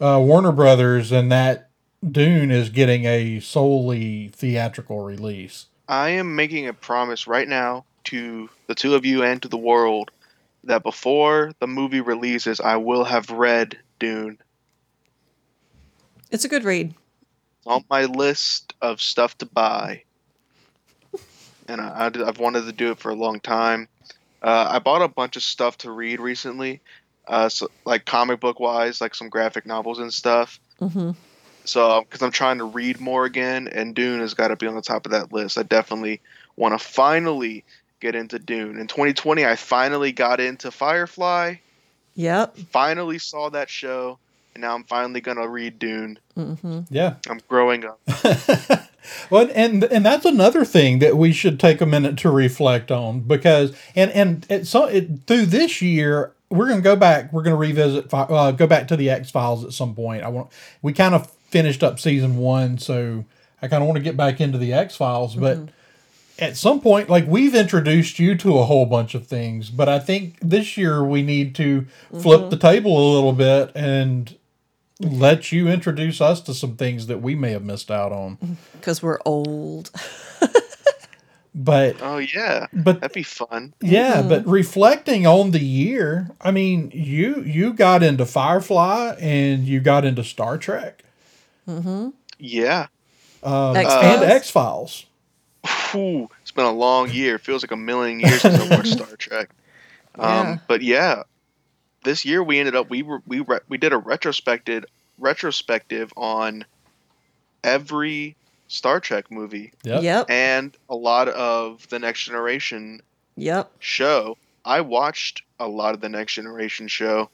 [0.00, 1.70] uh, Warner Brothers and that
[2.10, 5.66] Dune is getting a solely theatrical release.
[5.88, 9.56] I am making a promise right now to the two of you and to the
[9.56, 10.10] world
[10.64, 14.38] that before the movie releases, I will have read Dune.
[16.30, 16.94] It's a good read.
[17.66, 20.02] On my list of stuff to buy,
[21.68, 23.88] and I, have wanted to do it for a long time.
[24.42, 26.80] Uh, I bought a bunch of stuff to read recently,
[27.26, 30.60] uh, so, like comic book wise, like some graphic novels and stuff.
[30.78, 31.10] hmm
[31.64, 34.76] So, because I'm trying to read more again, and Dune has got to be on
[34.76, 35.58] the top of that list.
[35.58, 36.20] I definitely
[36.56, 37.64] want to finally
[38.00, 38.78] get into Dune.
[38.78, 41.56] In 2020, I finally got into Firefly,
[42.14, 42.56] Yep.
[42.70, 44.18] finally saw that show,
[44.56, 46.18] and now I'm finally going to read Dune.
[46.34, 47.16] hmm Yeah.
[47.28, 48.00] I'm growing up.
[49.30, 53.20] Well, and and that's another thing that we should take a minute to reflect on
[53.20, 57.32] because and and it, so it, through this year we're going to go back.
[57.32, 60.24] We're going to revisit, uh, go back to the X Files at some point.
[60.24, 60.50] I want
[60.82, 63.24] we kind of finished up season one, so
[63.62, 65.68] I kind of want to get back into the X Files, but.
[66.38, 69.98] At some point, like we've introduced you to a whole bunch of things, but I
[69.98, 71.86] think this year we need to
[72.20, 74.35] flip the table a little bit and
[75.00, 78.56] let you introduce us to some things that we may have missed out on.
[78.72, 79.90] Because we're old.
[81.58, 82.66] But Oh, yeah.
[82.70, 83.72] but That'd be fun.
[83.80, 89.80] yeah, but reflecting on the year, I mean, you you got into Firefly and you
[89.80, 91.02] got into Star Trek
[91.66, 92.10] Mm-hmm.
[92.38, 92.88] Yeah.
[93.42, 94.04] um, X-Files.
[94.22, 95.06] and X Files.
[95.92, 97.36] Whew, it's been a long year.
[97.36, 99.48] It feels like a million years since I watched Star Trek.
[100.16, 100.58] Um, Yeah.
[100.68, 101.22] But yeah,
[102.06, 104.84] this year we ended up we were we re- we did a retrospective
[105.18, 106.64] retrospective on
[107.64, 108.36] every
[108.68, 110.02] Star Trek movie Yep.
[110.02, 110.26] Yep.
[110.30, 113.02] and a lot of the Next Generation
[113.36, 113.70] Yep.
[113.80, 114.36] show.
[114.64, 117.28] I watched a lot of the Next Generation show,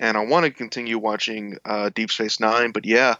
[0.00, 2.72] and I want to continue watching uh, Deep Space Nine.
[2.72, 3.14] But yeah,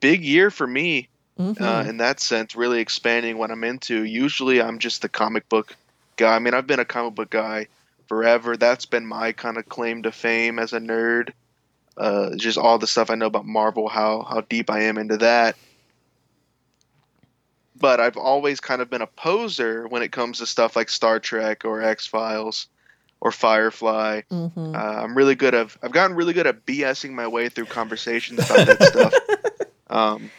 [0.00, 1.60] big year for me Mhm.
[1.60, 4.04] uh, in that sense, really expanding what I'm into.
[4.04, 5.76] Usually, I'm just the comic book
[6.16, 6.34] guy.
[6.34, 7.68] I mean, I've been a comic book guy
[8.08, 8.56] forever.
[8.56, 11.30] That's been my kind of claim to fame as a nerd.
[11.96, 15.18] Uh, just all the stuff I know about Marvel, how how deep I am into
[15.18, 15.56] that.
[17.80, 21.20] But I've always kind of been a poser when it comes to stuff like Star
[21.20, 22.66] Trek or X Files
[23.20, 24.22] or Firefly.
[24.30, 24.74] Mhm.
[24.74, 25.76] Uh, I'm really good at.
[25.82, 29.14] I've gotten really good at BSing my way through conversations about that stuff.
[29.90, 30.30] Um,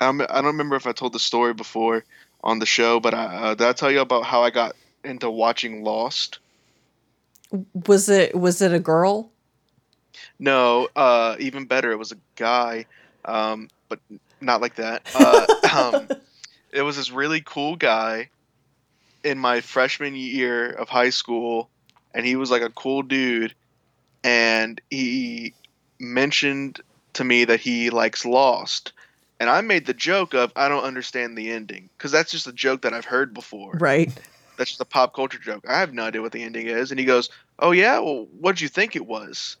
[0.00, 2.04] I'm, I don't remember if I told the story before
[2.42, 4.74] on the show, but I, uh, did I tell you about how I got
[5.04, 6.38] into watching Lost?
[7.86, 9.30] Was it was it a girl?
[10.38, 12.86] No, uh, even better, it was a guy,
[13.24, 14.00] um, but
[14.40, 15.08] not like that.
[15.14, 15.46] Uh,
[15.94, 16.08] um,
[16.72, 18.28] it was this really cool guy
[19.22, 21.68] in my freshman year of high school,
[22.14, 23.54] and he was like a cool dude,
[24.24, 25.54] and he
[25.98, 26.80] mentioned
[27.14, 28.92] to me that he likes Lost.
[29.38, 32.52] And I made the joke of I don't understand the ending because that's just a
[32.52, 33.72] joke that I've heard before.
[33.74, 34.12] Right.
[34.56, 35.64] That's just a pop culture joke.
[35.68, 36.92] I have no idea what the ending is.
[36.92, 39.56] And he goes, "Oh yeah, well, what'd you think it was?"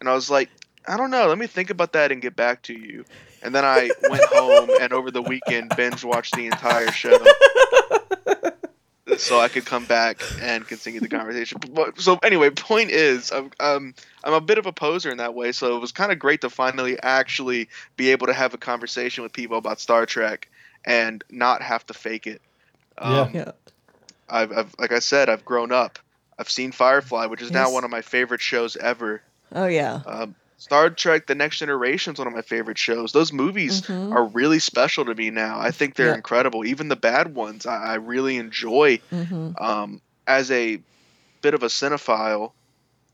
[0.00, 0.50] And I was like,
[0.86, 1.26] "I don't know.
[1.28, 3.04] Let me think about that and get back to you."
[3.42, 7.18] And then I went home and over the weekend binge watched the entire show,
[9.18, 11.58] so I could come back and continue the conversation.
[11.70, 15.34] But, so anyway, point is, I'm um, I'm a bit of a poser in that
[15.34, 15.52] way.
[15.52, 19.22] So it was kind of great to finally actually be able to have a conversation
[19.22, 20.48] with people about Star Trek
[20.84, 22.40] and not have to fake it.
[22.98, 23.52] Um, Yeah.
[24.28, 25.98] I've, I've like I said, I've grown up.
[26.38, 29.22] I've seen Firefly, which is now one of my favorite shows ever.
[29.52, 30.02] Oh yeah.
[30.06, 33.12] Um, Star Trek: The Next Generation is one of my favorite shows.
[33.12, 34.12] Those movies Mhm.
[34.12, 35.58] are really special to me now.
[35.60, 36.14] I think they're Yeah.
[36.14, 36.64] incredible.
[36.66, 38.98] Even the bad ones, I, I really enjoy.
[39.10, 40.78] hmm Um, as a
[41.42, 42.52] bit of a cinephile,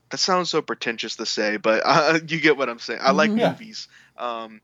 [0.09, 2.99] that sounds so pretentious to say, but uh, you get what I'm saying.
[3.01, 3.39] I like Mhm.
[3.39, 3.49] Yeah.
[3.51, 3.87] movies.
[4.17, 4.61] Um,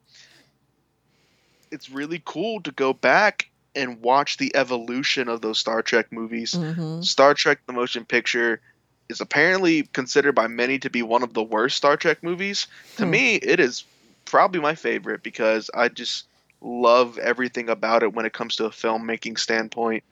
[1.72, 3.46] it's really cool to go back
[3.80, 6.60] and watch the evolution of those Star Trek movies.
[6.60, 8.62] hmm Star Trek: The Motion Picture
[9.10, 12.68] is apparently considered by many to be one of the worst Star Trek movies.
[12.98, 13.12] To Hmm.
[13.12, 13.86] me, it is
[14.26, 16.28] probably my favorite because I just
[16.62, 20.04] love everything about it when it comes to a filmmaking standpoint.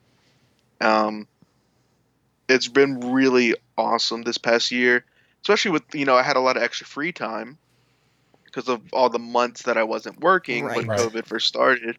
[0.80, 1.28] Um,
[2.48, 5.04] it's been really awesome this past year,
[5.44, 7.58] especially with you know I had a lot of extra free time
[8.46, 10.90] because of all the months that I wasn't working when Right.
[10.90, 11.98] COVID first started,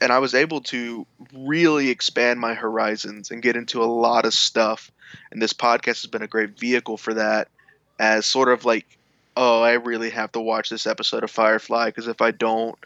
[0.00, 4.34] and I was able to really expand my horizons and get into a lot of
[4.34, 4.90] stuff.
[5.30, 7.48] And this podcast has been a great vehicle for that,
[7.98, 8.86] as sort of like,
[9.36, 12.76] oh, I really have to watch this episode of Firefly because if I don't,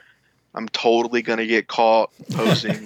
[0.54, 2.74] I'm totally gonna get caught posting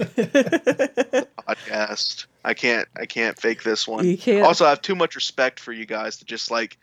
[1.48, 2.26] podcast.
[2.44, 4.06] I can't I can't fake this one.
[4.06, 4.44] You can't.
[4.44, 6.76] Also, I have too much respect for you guys to just like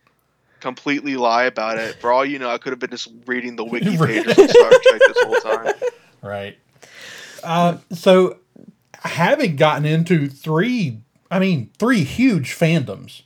[0.60, 1.95] completely lie about it.
[1.95, 4.69] For all you know, I could have been just reading the wiki pages of Star
[4.69, 5.73] Trek this whole time.
[6.21, 6.58] Right.
[7.43, 8.38] Uh, so,
[9.04, 13.23] having gotten into three, I mean, three huge fandoms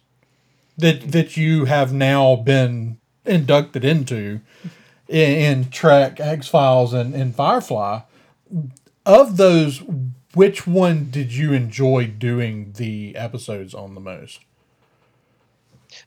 [0.78, 4.42] that that you have now been inducted into
[5.08, 8.02] in, in Trek, X Files, and, and Firefly.
[9.06, 9.82] Of those,
[10.34, 14.40] which one did you enjoy doing the episodes on the most?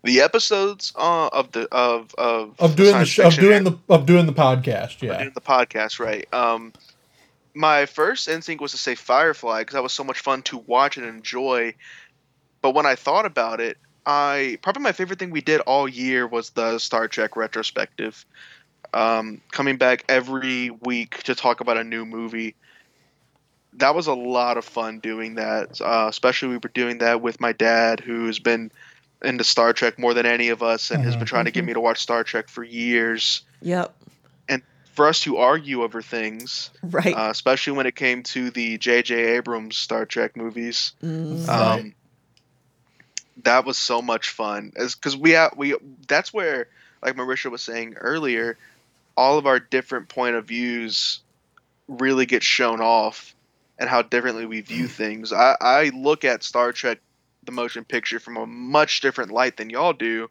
[0.03, 3.79] The episodes uh, of the of of Of doing the science sh- of doing the
[3.88, 5.19] of doing the podcast, yeah.
[5.19, 6.27] doing the podcast, right?
[6.33, 6.73] Um,
[7.57, 10.99] my first instinct was to say Firefly because that was so much fun to watch
[10.99, 11.75] and enjoy.
[12.61, 16.27] But when I thought about it, I probably my favorite thing we did all year
[16.27, 18.25] was the Star Trek retrospective.
[18.92, 22.55] Um, coming back every week to talk about a new movie.
[23.73, 25.81] That was a lot of fun doing that.
[25.81, 28.71] Uh, especially we were doing that with my dad, who's been
[29.23, 31.73] into Star Trek more than any of us, and has been trying to get me
[31.73, 33.42] to watch Star Trek for years.
[33.62, 33.95] yep.
[34.97, 37.15] For us to argue over things, Right.
[37.15, 39.37] uh, especially when it came to the J.J.
[39.37, 40.95] Abrams Star Trek movies.
[41.05, 41.47] Mm.
[41.47, 41.81] Right.
[41.81, 41.95] Um,
[43.45, 45.77] that was so much fun, because we have we.
[46.09, 46.69] That's where,
[47.03, 48.57] like Merisha was saying earlier,
[49.17, 51.21] all of our different point of views
[51.87, 53.35] really get shown off,
[53.79, 55.31] and how differently we view things.
[55.33, 56.99] I, I look at Star Trek,
[57.45, 60.31] the motion picture, from a much different light than y'all do,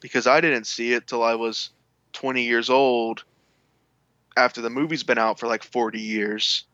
[0.00, 1.70] because I didn't see it till I was
[2.12, 3.24] twenty years old.
[4.36, 6.64] After the movie's been out for like forty years.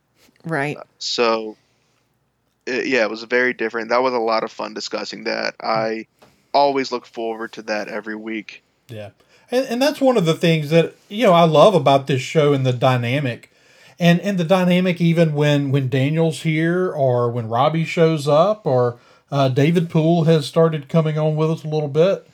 [0.45, 0.77] right.
[0.99, 1.57] So,
[2.67, 3.91] it, yeah, it was very different.
[3.91, 5.55] That was a lot of fun discussing that.
[5.61, 6.07] I
[6.53, 8.63] always look forward to that every week.
[8.89, 9.11] Yeah.
[9.51, 12.53] And, and that's one of the things that, you know, I love about this show
[12.53, 13.53] and the dynamic.
[13.99, 18.99] And and the dynamic even when when Daniel's here or when Robbie shows up or
[19.31, 22.27] uh, David Poole has started coming on with us a little bit.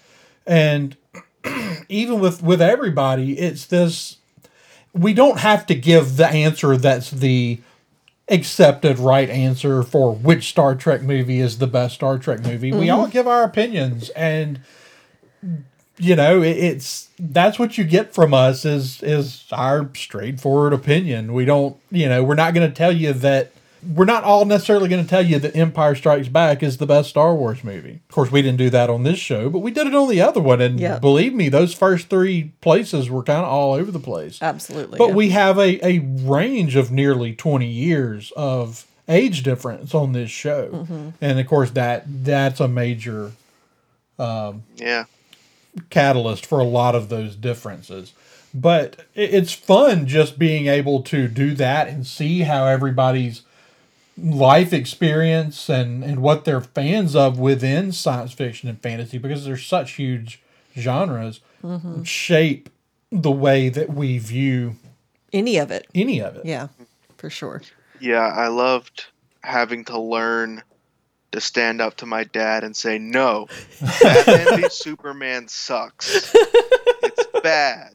[0.47, 0.97] And
[1.89, 4.19] even with with everybody, it's this
[4.97, 7.59] we don't have to give the answer that's the
[8.29, 12.73] accepted right answer for which Star Trek movie is the best Star Trek movie.
[12.73, 12.99] We mm-hmm.
[12.99, 14.61] all give our opinions and
[15.99, 21.33] you know it, it's that's what you get from us is is our straightforward opinion
[21.33, 23.53] we don't you know we're not going to tell you that
[23.95, 27.09] we're not all necessarily going to tell you that empire strikes back is the best
[27.11, 29.87] star wars movie of course we didn't do that on this show but we did
[29.87, 30.99] it on the other one and Yeah.
[30.99, 34.99] believe me those first three places were kind of all over the place Absolutely.
[34.99, 35.15] but yeah.
[35.15, 40.69] we have a, a range of nearly 20 years of age difference on this show
[40.73, 41.09] Mm-hmm.
[41.21, 43.33] and of course that that's a major
[44.19, 45.05] Yeah.
[45.91, 48.13] catalyst for a lot of those differences.
[48.55, 53.43] But it's fun just being able to do that and see how everybody's
[54.19, 59.57] life experience and, and what they're fans of within science fiction and fantasy because they're
[59.57, 60.43] such huge
[60.77, 62.03] genres mm-hmm.
[62.03, 62.71] shape
[63.13, 64.77] the way that we view
[65.33, 65.87] any of it.
[65.95, 66.47] any of it.
[66.47, 66.69] Yeah,
[67.19, 67.63] for sure.
[68.01, 69.07] Yeah, I loved
[69.43, 70.63] having to learn
[71.33, 73.47] to stand up to my dad and say, no,
[74.03, 76.33] Batman v Superman sucks.
[76.35, 77.95] It's bad.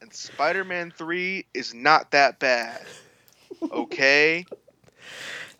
[0.00, 2.82] And Spider Man 3 is not that bad.
[3.70, 4.44] Okay?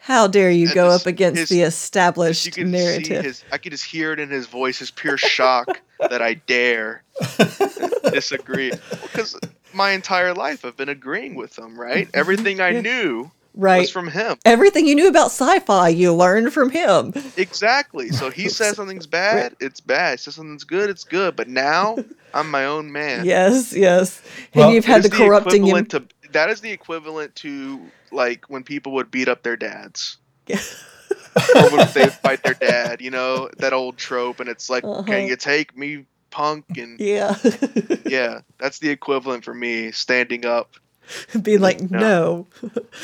[0.04, 3.24] How dare you And go his- up against his- the you established could see narrative?
[3.24, 7.02] his I could just hear it in his voice, his pure shock that I dare
[8.10, 8.72] disagree.
[9.02, 9.38] Because
[9.72, 12.08] my entire life I've been agreeing with him, right?
[12.14, 13.80] Everything I knew right.
[13.80, 14.38] was from him.
[14.44, 17.12] Everything you knew about sci-fi, you learned from him.
[17.36, 18.08] Exactly.
[18.10, 20.18] So he says something's bad, it's bad.
[20.18, 21.36] He says something's good, it's good.
[21.36, 21.96] But now
[22.34, 23.24] I'm my own man.
[23.24, 24.20] Yes, yes.
[24.54, 25.76] Well, and you've had is the corrupting him.
[25.76, 26.02] equivalent to
[26.32, 27.80] that is the equivalent to
[28.10, 30.18] like when people would beat up their dads.
[30.48, 35.02] or when they fight their dad, you know, that old trope and it's like, Uh-huh.
[35.02, 36.64] Can you take me, punk?
[36.76, 37.36] And Yeah.
[38.06, 40.74] yeah, that's the equivalent for me, standing up.
[41.42, 42.46] Being like, no.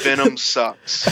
[0.03, 1.07] Venom sucks.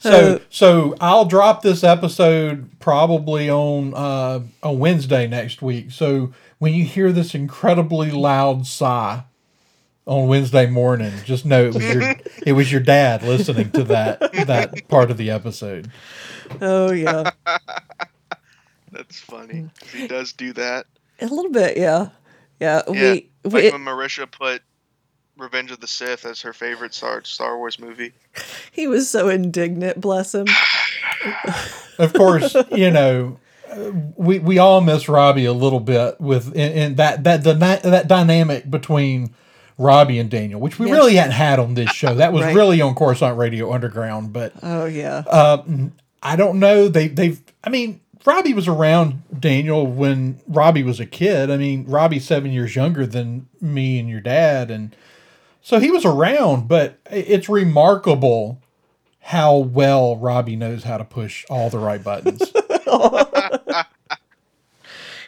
[0.00, 5.92] So Uh, so I'll drop this episode probably on uh, a Wednesday next week.
[5.92, 9.24] So when you hear this incredibly loud sigh,
[10.06, 12.14] on Wednesday morning, just know it was your
[12.46, 15.90] it was your dad listening to that that part of the episode.
[16.60, 17.30] Oh yeah,
[18.92, 19.70] That's funny.
[19.92, 20.86] He does do that.
[21.20, 21.76] a little bit.
[21.76, 22.10] Yeah,
[22.60, 22.82] yeah.
[22.88, 24.62] Yeah, We, like we when Merisha put
[25.36, 28.12] Revenge of the Sith as her favorite Star Star Wars movie.
[28.70, 30.00] he was so indignant.
[30.00, 30.46] Bless him.
[31.98, 33.38] Of course, you know.
[33.70, 37.54] uh, We, we all miss Robbie a little bit with in, in that that the
[37.54, 39.34] that dynamic between
[39.78, 40.94] Robbie and Daniel, which we Yes.
[40.96, 42.14] really hadn't had on this show.
[42.14, 42.54] That was Right.
[42.54, 45.18] really on Coruscant Radio Underground, but Oh yeah.
[45.18, 46.88] Um, I don't know.
[46.88, 47.40] They they've.
[47.62, 51.50] I mean, Robbie was around Daniel when Robbie was a kid.
[51.50, 54.94] I mean, Robbie's seven years younger than me and your dad, and
[55.60, 56.66] so he was around.
[56.68, 58.60] But it's remarkable
[59.20, 62.40] how well Robbie knows how to push all the right buttons.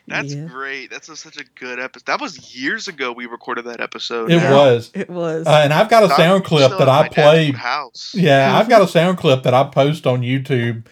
[0.08, 0.44] That's Yeah.
[0.44, 0.90] great.
[0.90, 2.06] That's a, such a good episode.
[2.06, 4.30] That was years ago we recorded that episode.
[4.30, 4.52] it now.
[4.56, 5.46] was, It was.
[5.46, 7.54] uh, and I've got a I'm sound clip that I my dad's played.
[7.56, 8.14] House.
[8.14, 10.84] Yeah, I've got a sound clip that I post on YouTube.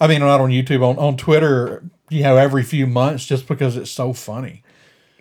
[0.00, 1.82] I mean, not on YouTube, on on Twitter.
[2.08, 4.62] You know, every few months, just because it's so funny.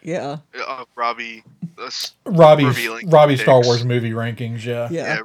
[0.01, 0.37] yeah.
[0.67, 1.43] Uh, Robbie.
[1.77, 3.61] Uh, s- Robbie's Revealing Robbie's Star.
[3.63, 4.63] Wars movie rankings.
[4.65, 4.87] Yeah.
[4.91, 5.03] Yeah.
[5.15, 5.19] yeah.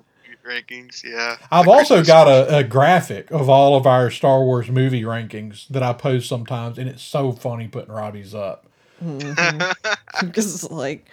[0.44, 1.02] Rankings.
[1.02, 1.36] Yeah.
[1.50, 5.66] I've also Christmas got a, a graphic of all of our Star Wars movie rankings
[5.68, 8.66] that I post sometimes, and it's so funny putting Robbie's up
[9.02, 9.72] mm-hmm.
[10.26, 11.06] Because it's like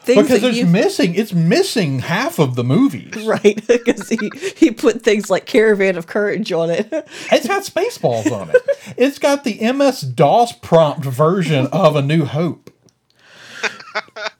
[0.00, 1.14] things because that it's you missing.
[1.14, 3.14] It's missing half of the movies.
[3.24, 6.88] right because he he put things like Caravan of Courage on it.
[7.30, 8.62] It's got Spaceballs on it.
[8.96, 12.70] It's got the MS DOS prompt version of A New Hope.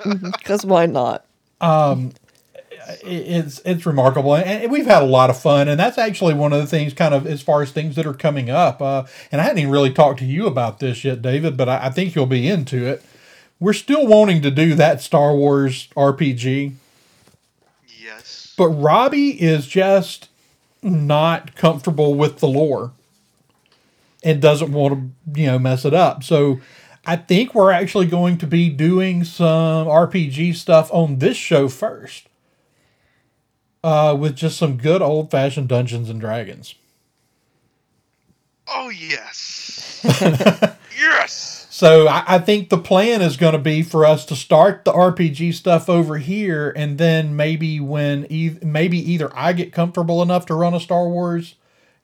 [0.05, 1.27] Because why not?
[1.61, 2.13] it-
[3.05, 4.35] it's it's remarkable.
[4.35, 7.15] And we've had a lot of fun and that's actually one of the things kind
[7.15, 9.93] of as far as things that are coming up uh, and i hadn't even really
[9.93, 13.03] talked to you about this yet david but I, I think you'll be into it.
[13.61, 16.73] We're still wanting to do that star wars rpg
[18.01, 18.55] Yes.
[18.57, 20.29] but robbie is just
[20.83, 22.93] not comfortable with the lore
[24.25, 26.23] and doesn't want to you know mess it up.
[26.25, 26.61] So
[27.07, 32.29] i think we're actually going to be doing some rpg stuff on this show first
[33.85, 36.75] uh, with just some good old fashioned Dungeons and Dragons.
[38.69, 40.01] Oh yes.
[40.99, 41.67] yes.
[41.71, 44.93] So I, I think the plan is going to be for us to start the
[44.93, 50.47] RPG stuff over here, and then maybe when e- maybe either I get comfortable enough
[50.47, 51.57] to run a Star Wars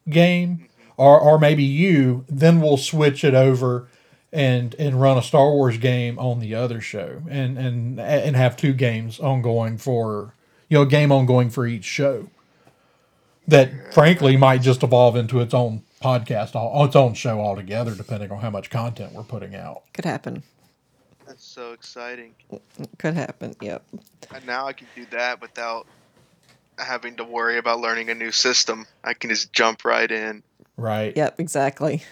[0.09, 0.67] game,
[0.97, 3.87] or or maybe you, then we'll switch it over
[4.33, 8.57] and and run a Star Wars game on the other show, and and and have
[8.57, 10.33] two games ongoing for
[10.69, 12.29] you know game ongoing for each show.
[13.47, 18.31] That frankly might just evolve into its own podcast, all, its own show altogether, depending
[18.31, 19.81] on how much content we're putting out.
[19.93, 20.43] Could happen.
[21.25, 22.35] That's so exciting.
[22.99, 23.55] Could happen.
[23.59, 23.83] Yep.
[24.33, 25.87] And now I can do that without
[26.77, 28.85] having to worry about learning a new system.
[29.03, 30.43] I can just jump right in,
[30.77, 31.15] Right.
[31.15, 31.39] Yep.
[31.39, 32.03] Exactly.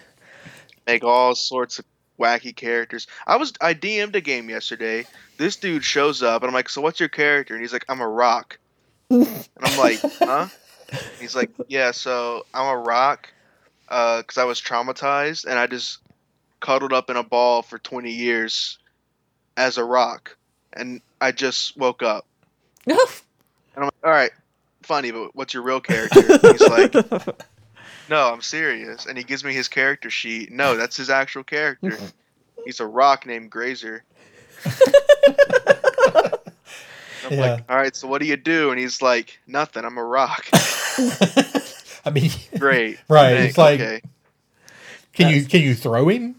[0.86, 1.86] make all sorts of
[2.20, 3.08] wacky characters.
[3.26, 5.06] I was I DM'd a game yesterday.
[5.38, 8.02] This dude shows up and I'm like, "So what's your character?" And he's like, "I'm
[8.02, 8.58] a rock."
[9.10, 9.28] and
[9.62, 10.48] I'm like, "Huh?"
[11.20, 13.32] He's like, "Yeah, so I'm a rock
[13.90, 16.00] uh cuz I was traumatized and I just
[16.60, 18.78] cuddled up in a ball for 20 years
[19.56, 20.38] as a rock
[20.74, 22.26] and I just woke up."
[23.76, 24.32] And I'm like, all right,
[24.82, 26.20] funny, but what's your real character?
[26.20, 26.96] He's like,
[28.10, 29.06] no, I'm serious.
[29.06, 30.52] And he gives me his character sheet.
[30.52, 31.98] No, that's his actual character.
[32.66, 34.04] He's a rock named Grazer.
[37.26, 37.40] I'm Yeah.
[37.56, 38.72] like, all right, so what do you do?
[38.72, 39.84] And he's like, nothing.
[39.84, 40.48] I'm a rock.
[42.06, 43.00] I mean, Great.
[43.10, 44.02] Right, it's like- okay.
[45.14, 46.36] can you can you throw him?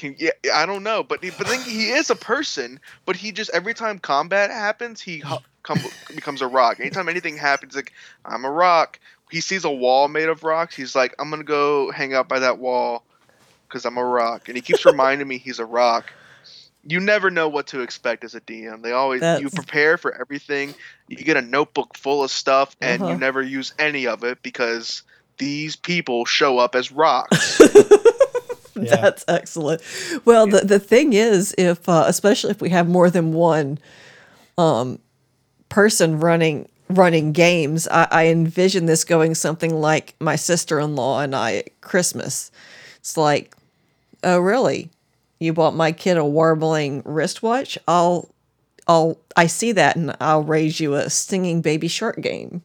[0.00, 2.80] Can, yeah, I don't know, but he, but then he is a person.
[3.04, 5.22] But he just every time combat happens, he
[5.62, 5.84] come,
[6.14, 6.80] becomes a rock.
[6.80, 7.92] Anytime anything happens, like
[8.24, 8.98] I'm a rock.
[9.30, 10.74] He sees a wall made of rocks.
[10.74, 13.04] He's like, I'm gonna go hang out by that wall
[13.68, 14.48] because I'm a rock.
[14.48, 16.12] And he keeps reminding me he's a rock.
[16.82, 18.80] You never know what to expect as a DM.
[18.82, 20.74] They always you prepare for everything.
[21.08, 23.12] You get a notebook full of stuff, and Uh-huh.
[23.12, 25.02] you never use any of it because
[25.36, 27.60] these people show up as rocks.
[28.90, 29.00] Yeah.
[29.00, 29.82] That's excellent.
[30.24, 33.78] Well, the the thing is, if uh, especially if we have more than one
[34.58, 34.98] um,
[35.68, 41.20] person running running games, I, I envision this going something like my sister in law
[41.20, 42.50] and I at Christmas.
[42.98, 43.54] It's like,
[44.24, 44.90] oh really?
[45.38, 47.78] You bought my kid a warbling wristwatch?
[47.88, 48.28] I'll
[48.86, 52.62] I'll I see that and I'll raise you a singing baby shark game.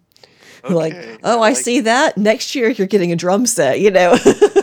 [0.64, 2.18] Okay, like, oh, I, like see that.
[2.18, 4.18] Next year you're getting a drum set, you know.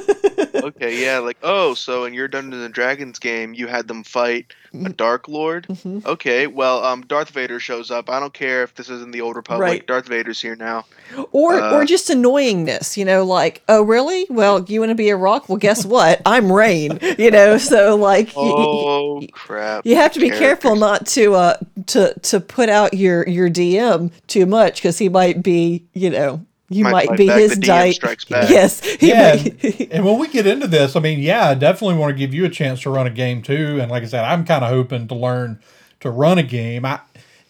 [0.62, 4.46] okay, yeah, like oh, so in your Dungeons and Dragons game, you had them fight
[4.74, 5.66] a Dark Lord.
[5.68, 6.04] Mhm.
[6.06, 8.08] Okay, well, um, Darth Vader shows up.
[8.08, 9.60] I don't care if this is in the Old Republic.
[9.68, 9.86] Right.
[9.86, 10.86] Darth Vader's here now.
[11.32, 15.10] or Uh, or just annoyingness you know like oh really well you want to be
[15.10, 19.84] a rock well guess what i'm rain you know so like Oh crap!
[19.84, 21.56] you have to be careful not to uh
[21.88, 26.40] to to put out your your dm too much because he might be you know
[26.72, 28.50] you Might might, be back, his the DM diet strikes back.
[28.50, 31.54] yes he yeah, might, and, and when we get into this, I mean, yeah, I
[31.54, 33.78] definitely want to give you a chance to run a game too.
[33.80, 35.60] And like I said, I'm kind of hoping to learn
[36.00, 36.84] to run a game.
[36.84, 37.00] I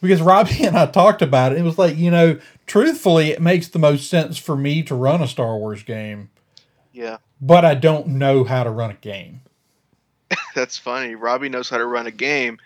[0.03, 1.59] because Robbie and I talked about it.
[1.59, 5.23] It was like you know, truthfully, it makes the most sense for me to run
[5.23, 6.31] a Star Wars game,
[6.93, 9.43] Yeah, but I don't know how to run a game.
[10.55, 11.15] that's funny.
[11.15, 12.59] Robbie knows how to run a game.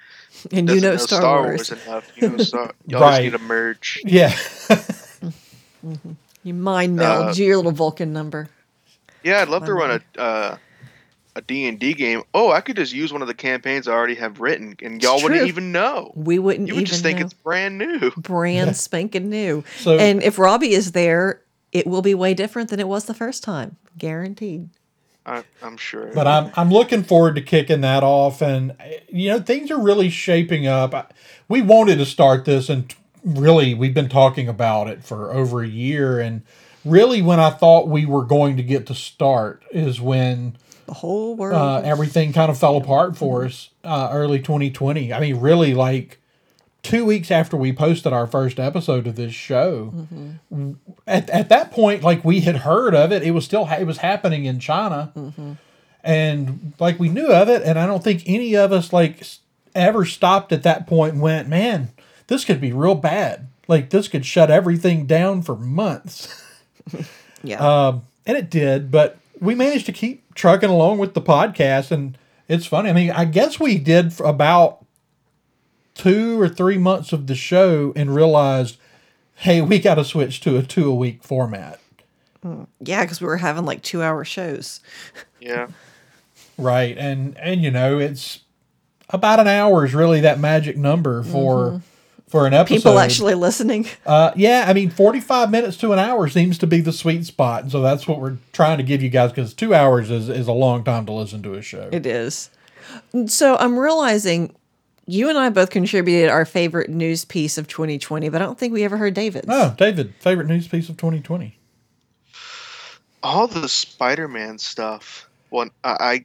[0.53, 2.13] and you doesn't know star, Wars, enough.
[2.17, 2.75] You know Star.
[2.87, 3.11] Y'all Right.
[3.11, 4.05] just need to merge.
[4.05, 4.31] Yeah,
[5.85, 6.13] mm-hmm.
[6.47, 8.49] You mind meld Uh, your little vulcan number
[9.25, 10.57] Yeah, I'd love to run a uh,
[11.35, 12.23] a D and D game.
[12.33, 15.23] Oh, I could just use one of the campaigns I already have written, and y'all
[15.23, 16.13] wouldn't even know.
[16.15, 17.27] we wouldn't You would even just think know.
[17.27, 18.11] it's brand new.
[18.17, 21.43] brand spanking new So- and if robbie is there
[21.73, 24.71] it will be way different than it was the first time guaranteed
[25.27, 26.13] I, I'm sure.
[26.15, 29.81] but I'm I'm looking forward to kicking that off, and uh, you know things are
[29.81, 31.13] really shaping up.
[31.49, 32.97] We wanted to start this, and t-
[33.27, 36.43] really we've been talking about it for over a year, and
[36.85, 40.57] really when I thought we were going to get to start is when
[40.87, 45.13] the whole world uh, everything kind of fell apart for us uh, early 2020.
[45.13, 46.21] I mean, really like
[46.83, 50.07] two weeks after we posted our first episode of this show.
[51.09, 53.99] At, at that point, like we had heard of it, it was still it was
[53.99, 55.13] happening in China,
[56.05, 59.25] and like we knew of it, and I don't think any of us like
[59.75, 61.89] ever stopped at that point and went, man,
[62.29, 63.49] this could be real bad.
[63.69, 66.43] Like this could shut everything down for months.
[67.43, 71.91] yeah Um, and it did, but we managed to keep trucking along with the podcast,
[71.91, 72.17] and
[72.49, 72.91] it's funny.
[72.91, 74.85] I mean, I guess we did for about
[75.95, 78.79] two or three months of the show and realized,
[79.37, 81.81] hey, we got to switch to a two a week format,
[82.81, 84.81] Yeah, because we were having like two hour shows.
[85.41, 85.69] yeah,
[86.59, 86.97] right?
[86.97, 88.41] And and you know, it's
[89.11, 91.83] about an hour is really that magic number for
[92.29, 92.77] for an episode.
[92.77, 93.87] People actually listening.
[94.05, 97.63] Uh, yeah, I mean, 45 minutes to an hour seems to be the sweet spot.
[97.63, 100.49] And so that's what we're trying to give you guys because two hours is, is
[100.49, 101.89] a long time to listen to a show.
[101.93, 102.51] It is.
[103.27, 104.55] So I'm realizing
[105.07, 108.73] you and I both contributed our favorite news piece of 2020, but I don't think
[108.73, 109.47] we ever heard David's.
[109.49, 111.57] Oh, David, favorite news piece of 2020.
[113.23, 115.29] all the Spider-Man stuff.
[115.51, 116.25] One, I, I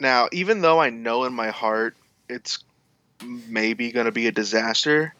[0.00, 1.94] now even though I know in my heart
[2.28, 2.58] it's
[3.48, 5.14] maybe going to be a disaster,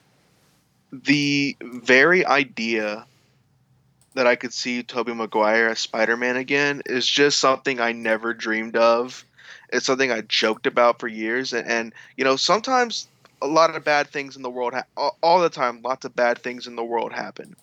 [0.93, 3.07] the very idea
[4.15, 8.77] that I could see Tobey Maguire as Spider-Man again is just something I never dreamed
[8.77, 9.25] of.
[9.73, 13.09] It's something I joked about for years, and, and you know sometimes
[13.41, 16.15] a lot of bad things in the world, ha- all, all the time, lots of
[16.15, 17.57] bad things in the world happen.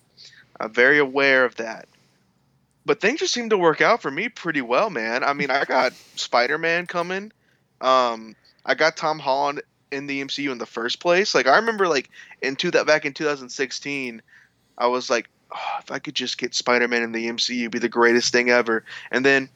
[0.58, 1.88] I'm very aware of that
[2.84, 5.22] but things just seem to work out for me pretty well, man.
[5.22, 7.32] I mean, I got Spider Man coming.
[7.80, 11.34] Um, I got Tom Holland in the MCU in the first place.
[11.34, 12.10] Like I remember, like
[12.42, 14.22] in two that back in 2016,
[14.78, 17.78] I was like, oh, if I could just get Spider Man in the MCU, be
[17.78, 18.84] the greatest thing ever.
[19.10, 19.48] And then,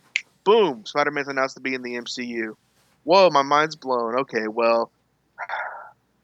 [0.45, 2.57] boom, Spider Man's announced to be in the MCU.
[3.05, 4.19] Whoa, my mind's blown.
[4.21, 4.91] Okay, well.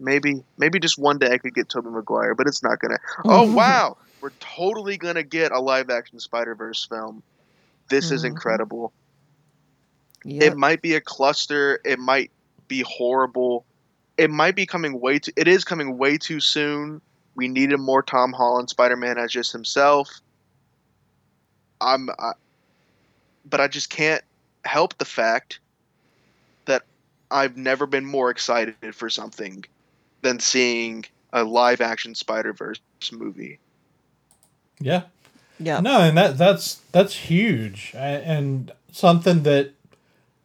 [0.02, 2.96] Maybe, maybe just one day I could get Tobey Maguire, but it's not gonna.
[3.26, 7.22] Oh wow, we're totally gonna get a live action Spider Verse film.
[7.90, 8.28] This is Mhm.
[8.28, 8.94] incredible.
[10.24, 10.52] Yep.
[10.52, 11.80] It might be a cluster.
[11.84, 12.30] It might
[12.66, 13.66] be horrible.
[14.20, 15.32] It might be coming way too.
[15.34, 17.00] It is coming way too soon.
[17.36, 20.10] We needed more Tom Holland Spider Man as just himself.
[21.80, 22.32] I'm, I,
[23.48, 24.22] but I just can't
[24.66, 25.60] help the fact
[26.66, 26.82] that
[27.30, 29.64] I've never been more excited for something
[30.20, 32.78] than seeing a live action Spider Verse
[33.10, 33.58] movie.
[34.80, 35.04] Yeah.
[35.58, 35.80] yeah.
[35.80, 39.72] No, and that that's that's huge, A- and something that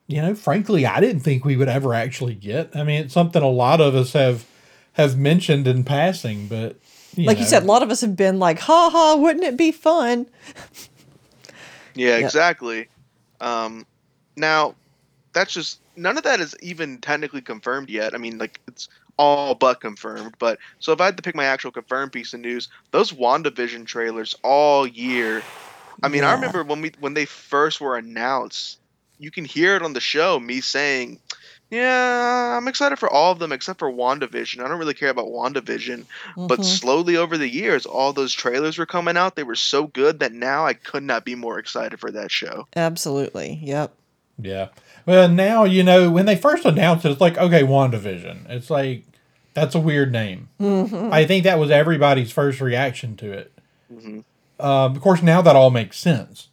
[0.08, 2.76] you know, frankly, I didn't think we would ever actually get.
[2.76, 4.46] I mean, it's something a lot of us have
[4.94, 6.78] have mentioned in passing, but
[7.18, 9.72] like you said, a lot of us have been like, ha ha, wouldn't it be
[9.72, 10.28] fun?
[11.98, 12.26] Yeah, Yeah.
[12.26, 12.90] exactly.
[13.40, 13.86] Um,
[14.36, 14.76] now,
[15.34, 18.14] that's just none of that is even technically confirmed yet.
[18.14, 20.36] I mean, like it's all but confirmed.
[20.40, 23.86] But so if I had to pick my actual confirmed piece of news, those WandaVision
[23.86, 25.42] trailers all year.
[26.04, 28.80] I mean, I remember when we when they first were announced.
[29.20, 31.20] You can hear it on the show, me saying,
[31.72, 34.64] "Yeah, I'm excited for all of them except for WandaVision.
[34.64, 36.06] I don't really care about WandaVision."
[36.38, 36.66] But Mhm.
[36.66, 39.36] slowly over the years, all those trailers were coming out.
[39.36, 42.68] They were so good that now I could not be more excited for that show.
[42.76, 43.60] Absolutely.
[43.64, 43.94] Yep.
[44.42, 44.68] Yeah.
[45.06, 48.50] Well, now you know when they first announced it, it's like okay, WandaVision.
[48.50, 49.04] It's like
[49.54, 50.50] that's a weird name.
[50.60, 51.14] Mm-hmm.
[51.14, 53.54] I think that was everybody's first reaction to it.
[53.94, 54.20] Mm-hmm.
[54.66, 56.50] Um, of course, now that all makes sense.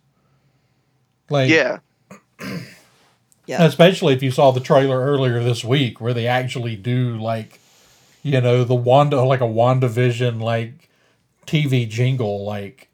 [1.31, 1.79] Like, Yeah.
[3.47, 3.65] Yeah.
[3.65, 7.59] especially if you saw the trailer earlier this week, where they actually do like,
[8.23, 10.89] you know, the Wanda like a WandaVision like
[11.47, 12.89] TV jingle, like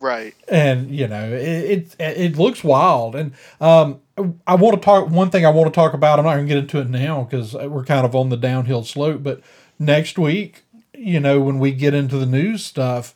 [0.00, 0.34] Right.
[0.48, 4.00] and you know it, it it looks wild and um
[4.48, 6.52] i want to talk one thing i want to talk about i'm not going to
[6.54, 9.40] get into it now because we're kind of on the downhill slope but
[9.78, 13.14] next week you know when we get into the news stuff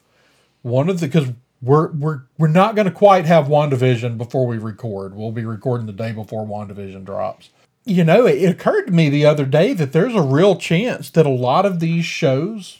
[0.63, 1.31] one of the because
[1.63, 5.87] we're we're we're not going to quite have wandavision before we record we'll be recording
[5.87, 7.51] the day before wandavision drops
[7.85, 11.11] you know it, it occurred to me the other day that there's a real chance
[11.11, 12.79] that a lot of these shows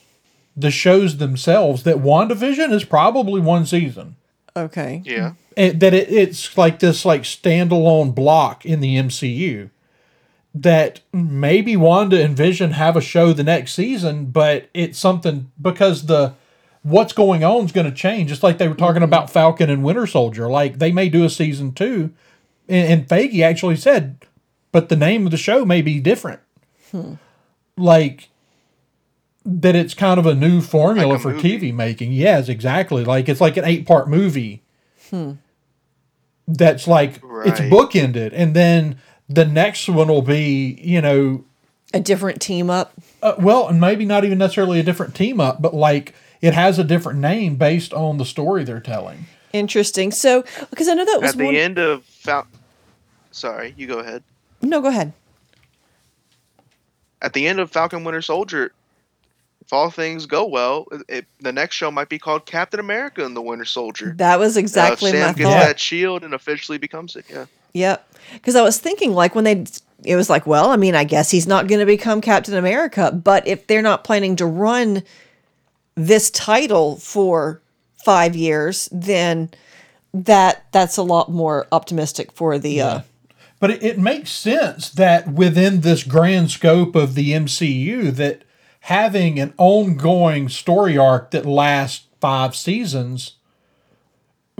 [0.57, 4.15] the shows themselves that WandaVision is probably one season.
[4.55, 5.03] Okay.
[5.05, 5.33] Yeah.
[5.55, 9.69] And that it, it's like this like standalone block in the MCU.
[10.55, 16.07] That maybe Wanda and Vision have a show the next season, but it's something because
[16.07, 16.33] the
[16.87, 18.29] what's going on is going to change.
[18.29, 19.03] Just like they were talking mm-hmm.
[19.03, 22.13] about Falcon and Winter Soldier, like they may do a season two,
[22.67, 24.25] and, and Feige actually said,
[24.71, 26.39] but the name of the show may be different.
[26.91, 27.15] Hmm.
[27.75, 28.29] Like
[29.45, 31.59] that it's kind of a new formula Like a for movie.
[31.59, 32.11] TV making.
[32.11, 33.03] Yes, exactly.
[33.03, 34.61] Like it's like an eight part movie.
[35.09, 35.33] Hmm.
[36.47, 37.15] That's like
[37.45, 41.43] it's bookended, and then the next one will be you know
[41.93, 42.93] A different team up.
[43.21, 46.77] uh, well, and maybe not even necessarily a different team up, but like it has
[46.79, 49.25] a different name based on the story they're telling.
[49.53, 50.11] Interesting.
[50.11, 51.55] So, because I know that was At the one.
[51.55, 52.47] end of Fal-
[53.31, 54.23] Sorry, you go ahead.
[54.61, 55.13] No, go ahead.
[57.21, 58.71] At the end of Falcon Winter Soldier,
[59.61, 63.25] if all things go well, it, it, the next show might be called Captain America
[63.25, 64.13] and the Winter Soldier.
[64.17, 65.59] That was exactly uh, Sam my gets thought.
[65.65, 67.25] that shield and officially becomes it.
[67.29, 67.45] Yeah.
[67.73, 68.13] Yep.
[68.33, 69.65] Because I was thinking, like, when they,
[70.03, 73.11] it was like, well, I mean, I guess he's not going to become Captain America.
[73.11, 75.03] But if they're not planning to run
[75.97, 77.61] this title for
[78.05, 79.49] five years, then
[80.13, 82.79] that that's a lot more optimistic for the.
[82.81, 83.01] Uh,
[83.59, 88.43] But it, it makes sense that within this grand scope of the MCU, that
[88.81, 93.33] having an ongoing story arc that lasts five seasons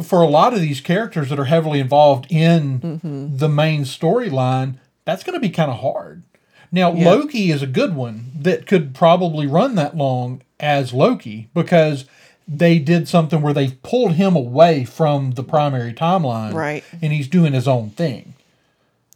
[0.01, 4.75] for a lot of these characters that are heavily involved in the main storyline,
[5.05, 6.23] that's going to be kind of hard.
[6.71, 7.09] Now, Yeah.
[7.11, 12.05] Loki is a good one that could probably run that long as Loki because
[12.47, 16.53] they did something where they pulled him away from the primary timeline.
[16.53, 16.83] Right.
[17.01, 18.33] And he's doing his own thing.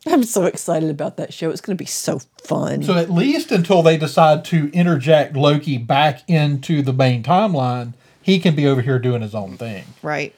[0.07, 1.51] I'm so excited about that show.
[1.51, 2.83] It's going to be so fun.
[2.83, 8.39] So at least until they decide to interject Loki back into the main timeline, he
[8.39, 9.85] can be over here doing his own thing.
[10.01, 10.35] right.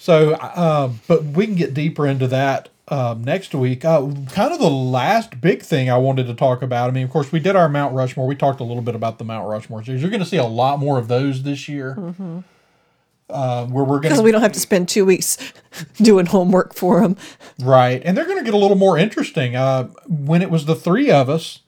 [0.00, 3.84] So, uh, but we can get deeper into that um, next week.
[3.84, 6.88] Uh, kind of the last big thing I wanted to talk about.
[6.88, 8.26] I mean, of course, we did our Mount Rushmore.
[8.26, 10.00] We talked a little bit about the Mount Rushmore series.
[10.00, 11.96] You're going to see a lot more of those this year.
[13.30, 15.36] Uh, where we're going Because we don't have to spend two weeks
[15.96, 17.16] doing homework for them.
[17.60, 18.00] Right.
[18.04, 19.54] And they're going to get a little more interesting.
[19.54, 21.60] Uh, when it was the three of us,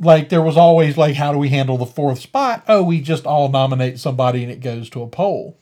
[0.00, 2.64] like there was always like, how do we handle the fourth spot?
[2.66, 5.56] Oh, we just all nominate somebody and it goes to a poll.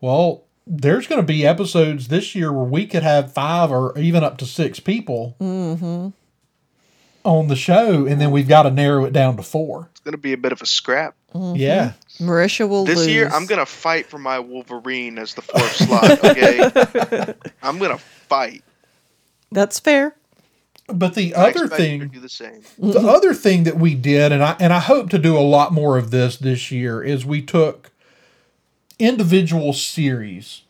[0.00, 4.22] Well, there's going to be episodes this year where we could have five or even
[4.22, 6.08] up to six people mm-hmm.
[7.24, 9.88] on the show, and then we've got to narrow it down to four.
[9.90, 11.14] It's going to be a bit of a scrap.
[11.34, 11.56] Mm-hmm.
[11.56, 11.92] Yeah.
[12.18, 13.08] Merisha will This lose.
[13.08, 17.34] year, I'm going to fight for my Wolverine as the fourth slot, okay?
[17.62, 18.62] I'm going to fight.
[19.50, 20.14] That's fair.
[20.88, 22.62] But the I other expect you to thing do the same.
[22.78, 25.72] the other thing that we did, and I and I hope to do a lot
[25.72, 27.91] more of this this year, is we took
[29.02, 30.62] individual series.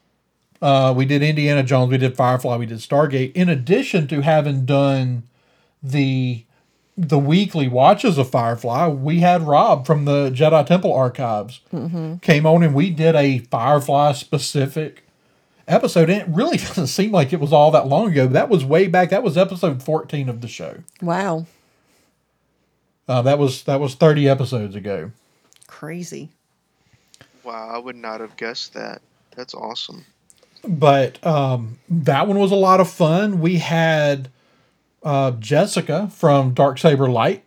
[0.61, 3.33] Uh, we did Indiana Jones, we did Firefly, we did Stargate.
[3.35, 5.25] In addition to having done
[5.83, 6.45] the
[6.97, 11.61] the weekly watches of Firefly, we had Rob from the Jedi Temple Archives
[12.21, 15.05] came on, and we did a Firefly specific
[15.67, 16.11] episode.
[16.11, 18.27] And it really doesn't seem like it was all that long ago.
[18.27, 19.11] That was way back.
[19.11, 20.79] That was episode fourteen of the show.
[21.01, 21.47] Wow.
[23.09, 25.11] Uh, that was that was thirty episodes ago.
[25.67, 26.31] Crazy.
[27.45, 29.03] Wow, I would not have guessed that.
[29.37, 30.05] That's awesome.
[30.67, 33.41] But um, that one was a lot of fun.
[33.41, 34.31] We had
[35.03, 37.45] uh, Jessica from Dark Saber Light,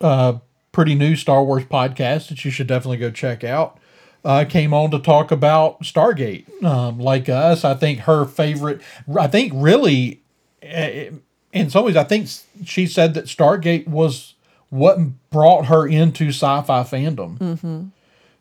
[0.00, 0.38] uh,
[0.72, 3.78] pretty new Star Wars podcast that you should definitely go check out.
[4.24, 6.62] Uh, came on to talk about Stargate.
[6.62, 8.82] Um, like us, I think her favorite.
[9.18, 10.20] I think really,
[10.60, 11.10] eh,
[11.52, 12.28] in some ways, I think
[12.64, 14.34] she said that Stargate was
[14.70, 14.98] what
[15.30, 17.90] brought her into sci-fi fandom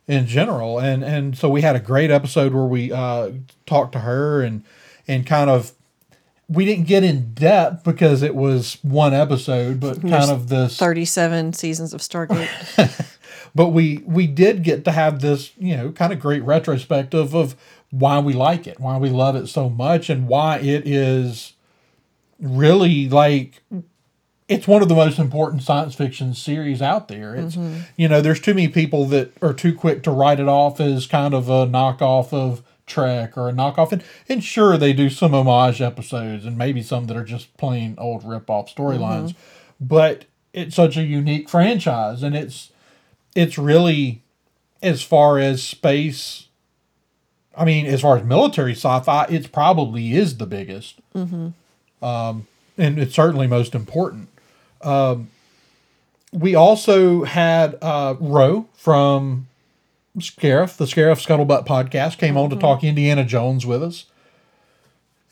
[0.07, 3.29] in general and and so we had a great episode where we uh
[3.65, 4.63] talked to her and
[5.07, 5.73] and kind of
[6.49, 10.77] we didn't get in depth because it was one episode, but kind of this.
[10.77, 12.47] 37 seasons of Stargate.
[13.57, 17.55] But we we did get to have this, you know, kind of great retrospective of
[17.89, 21.53] why we like it, why we love it so much, and why it is
[22.39, 23.63] really like
[24.47, 27.35] it's one of the most important science fiction series out there.
[27.35, 27.81] It's mm-hmm.
[27.97, 31.05] you know, there's too many people that are too quick to write it off as
[31.05, 33.91] kind of a knockoff of Trek or a knockoff.
[33.91, 37.95] And, and sure, they do some homage episodes and maybe some that are just plain
[37.97, 39.85] old rip-off storylines, mm-hmm.
[39.85, 42.71] but it's such a unique franchise, and it's
[43.35, 44.21] it's really
[44.81, 46.47] as far as space.
[47.55, 51.49] I mean, as far as military sci-fi, it probably is the biggest mm-hmm.
[52.05, 54.29] um, and it's certainly most important.
[54.82, 55.30] Um,
[56.32, 59.47] we also had uh, Roe from
[60.17, 64.05] Scarif, the Scarif Scuttlebutt podcast, came on to talk Indiana Jones with us.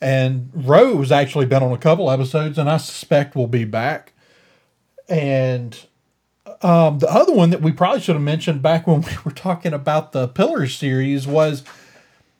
[0.00, 4.12] And Roe has actually been on a couple episodes, and I suspect will be back.
[5.08, 5.78] And
[6.62, 9.72] um, the other one that we probably should have mentioned back when we were talking
[9.72, 11.62] about the Pillars series was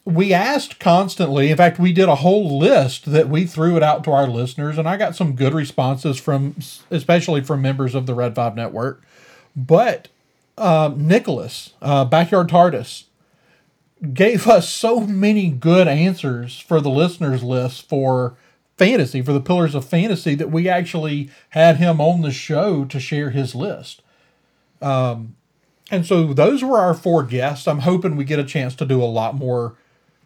[0.07, 1.51] we asked constantly.
[1.51, 4.79] In fact, we did a whole list that we threw it out to our listeners,
[4.79, 6.55] and I got some good responses from,
[6.91, 9.03] especially from members of the Red Five Network.
[9.57, 10.07] But
[10.57, 13.05] um, Nicholas, uh, Backyard TARDIS,
[14.15, 18.37] gave us so many good answers for the listeners list for
[18.77, 23.01] fantasy, for the Pillars of Fantasy, that we actually had him on the show to
[23.01, 24.03] share his list.
[25.91, 27.67] And so those were our four guests.
[27.67, 29.75] I'm hoping we get a chance to do a lot more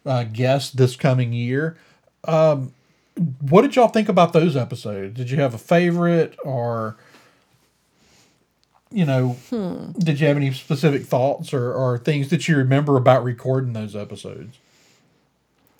[0.07, 1.76] uh, guests this coming year.
[2.24, 2.72] Um,
[3.40, 5.14] what did y'all think about those episodes?
[5.16, 6.96] Did you have a favorite or,
[8.90, 9.36] you know,
[9.98, 13.94] did you have any specific thoughts or, or things that you remember about recording those
[13.94, 14.59] episodes?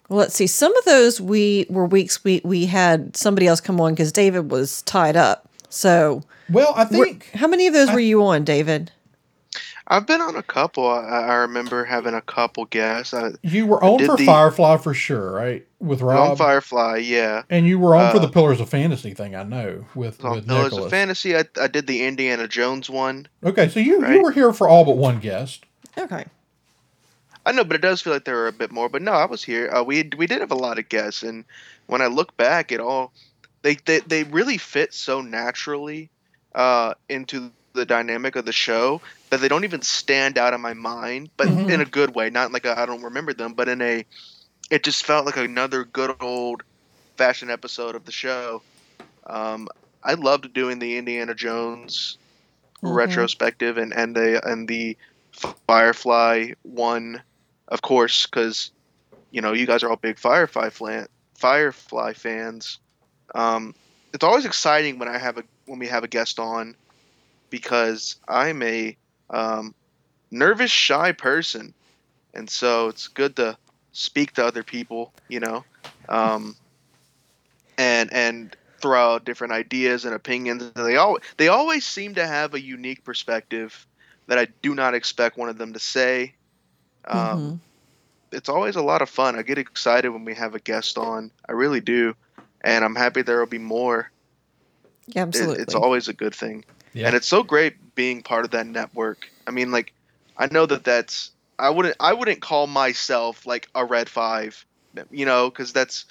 [0.09, 0.47] Well, let's see.
[0.47, 4.51] Some of those we were weeks we we had somebody else come on because David
[4.51, 5.49] was tied up.
[5.69, 8.91] So, Well, I were- think how many of those were you on, David?
[9.93, 10.87] I've been on a couple.
[10.89, 13.13] I, I remember having a couple guests.
[13.13, 15.67] I, you were on did for the- Firefly for sure, right?
[15.81, 16.39] With on Rob.
[16.39, 17.43] Firefly, yeah.
[17.51, 20.37] and you were on for Uh, the Pillars of Fantasy thing, I know, with, On
[20.37, 20.85] with Pillars Nicholas.
[20.85, 23.27] of Fantasy, I, I did the Indiana Jones one.
[23.43, 25.65] Okay, so you, you were here for all but one guest.
[25.99, 26.25] Okay.
[27.45, 28.89] I know, but it does feel like there were a bit more.
[28.91, 29.71] But no, I was here.
[29.73, 31.45] Uh, we we did have a lot of guests, and
[31.87, 33.13] when I look back, it all
[33.63, 36.11] they they, they really fit so naturally
[36.55, 40.75] uh, into the dynamic of the show that they don't even stand out in my
[40.75, 41.69] mind, but Mhm.
[41.69, 42.31] in a good way.
[42.31, 44.07] Not like I I don't remember them, but in a
[44.71, 46.63] it just felt like another good old
[47.11, 48.63] fashioned episode of the show.
[49.27, 49.69] Um,
[50.03, 52.19] I loved doing the Indiana Jones
[52.83, 53.29] Mhm.
[53.29, 54.97] retrospective and and the and the
[55.67, 57.23] Firefly one,
[57.69, 58.73] of course, because
[59.31, 60.71] you know you guys are all big Firefly
[61.39, 62.79] Firefly fans.
[63.35, 63.75] Um,
[64.13, 66.77] it's always exciting when I have a when we have a guest on
[67.51, 68.97] because I'm a
[69.31, 69.75] um,
[70.31, 71.75] nervous, shy person,
[72.35, 73.57] and so it's good to
[73.93, 75.65] speak to other people, you know,
[76.09, 76.57] um,
[77.79, 80.63] and and throw out different ideas and opinions.
[80.63, 83.87] And they all they always seem to have a unique perspective
[84.29, 86.35] that I do not expect one of them to say.
[87.09, 87.61] Um, Mhm.
[88.33, 89.37] It's always a lot of fun.
[89.37, 91.33] I get excited when we have a guest on.
[91.49, 92.15] I really do,
[92.63, 94.11] and I'm happy there will be more.
[95.09, 95.63] Yeah, It- absolutely.
[95.63, 97.07] it's always a good thing Yeah.
[97.09, 99.29] and it's so great being part of that network.
[99.47, 99.93] I mean, like,
[100.35, 104.65] I know that that's I wouldn't I wouldn't call myself like a Red Five,
[105.11, 106.07] you know, because that's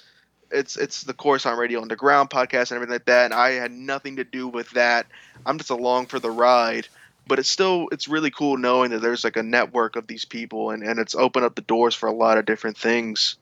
[0.52, 3.24] it's it's the Coruscant Radio Underground podcast and everything like that.
[3.24, 5.06] And I had nothing to do with that.
[5.44, 6.86] I'm just along for the ride.
[7.26, 10.70] But it's still it's really cool knowing that there's like a network of these people
[10.70, 13.36] and, and it's opened up the doors for a lot of different things.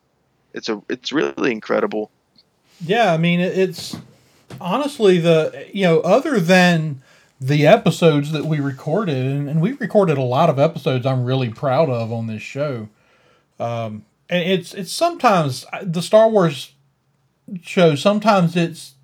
[0.54, 2.10] It's a it's really incredible.
[2.80, 3.94] Yeah, I mean, it's
[4.58, 7.02] honestly the you know other than
[7.40, 11.06] the episodes that we recorded, and, and we recorded a lot of episodes.
[11.06, 12.88] I'm really proud of on this show.
[13.60, 16.72] Um, and it's it's sometimes the Star Wars
[17.62, 17.94] show.
[17.94, 18.94] Sometimes it's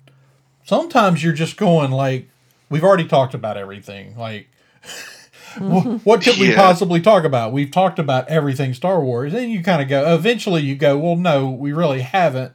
[0.65, 2.29] sometimes you're just going like
[2.69, 4.17] we've already talked about everything.
[4.17, 4.47] Like
[5.59, 6.55] what could we Yeah.
[6.57, 7.53] possibly talk about?
[7.53, 10.13] We've talked about everything Star Wars, and you kind of go.
[10.13, 12.51] Eventually, you go, well, no, we really haven't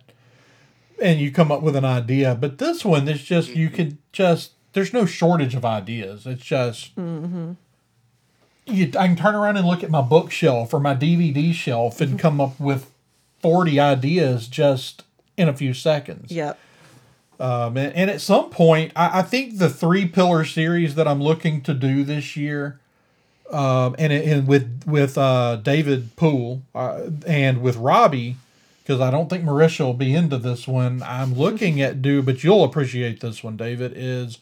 [1.00, 2.34] and you come up with an idea.
[2.34, 6.26] But this one, there's just you can just there's no shortage of ideas.
[6.26, 8.92] It's just you.
[8.98, 12.40] I can turn around and look at my bookshelf or my DVD shelf and come
[12.40, 12.90] up with
[13.40, 15.04] forty ideas just
[15.36, 16.30] in a few seconds.
[16.30, 16.58] Yep.
[17.40, 21.22] Um, and, and at some point, I, I think the three pillar series that I'm
[21.22, 22.78] looking to do this year,
[23.50, 28.36] um, and and with with uh, David Poole uh, and with Robbie,
[28.82, 31.02] because I don't think Merisha will be into this one.
[31.02, 33.94] I'm looking at do, but you'll appreciate this one, David.
[33.96, 34.38] Is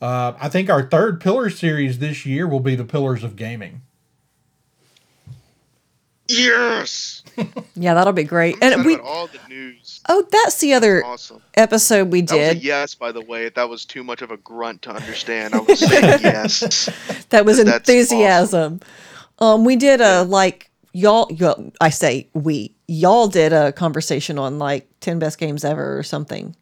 [0.00, 3.82] uh, I think our third pillar series this year will be the Pillars of Gaming.
[6.28, 7.22] Yes.
[7.74, 8.56] Yeah, that'll be great.
[8.60, 10.00] I'm And we about all the news.
[10.10, 11.40] oh, that's the other Awesome.
[11.54, 12.62] episode we That was a did.
[12.62, 13.48] yes, by the way.
[13.48, 15.54] That was too much of a grunt to understand.
[15.54, 16.90] I was saying yes.
[17.30, 18.80] That was That's enthusiasm.
[19.38, 21.72] Um, we did a like y'all, y'all.
[21.80, 22.74] I say we.
[22.88, 26.54] Y'all did a conversation on like ten best games ever or something.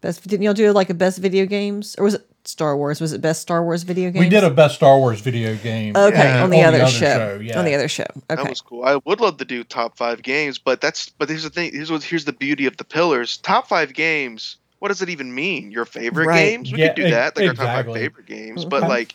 [0.00, 3.00] Best didn't y'all do like a best video games or was it Star Wars?
[3.00, 4.20] Was it best Star Wars video game?
[4.20, 5.94] We did a best Star Wars video game.
[5.96, 7.38] okay uh, on the other, show.
[7.42, 7.58] yeah.
[7.58, 8.06] On the other show.
[8.28, 8.84] That was cool.
[8.84, 11.72] I would love to do top five games, but that's but here's the thing.
[11.72, 13.36] Here's what here's the beauty of the pillars.
[13.36, 14.56] Top five games.
[14.78, 15.70] What does it even mean?
[15.70, 16.50] Your favorite Right.
[16.50, 16.72] games?
[16.72, 17.36] We Yeah, could do that.
[17.36, 17.92] Like our top exactly.
[17.94, 18.64] five favorite games.
[18.64, 18.88] But Okay.
[18.88, 19.14] like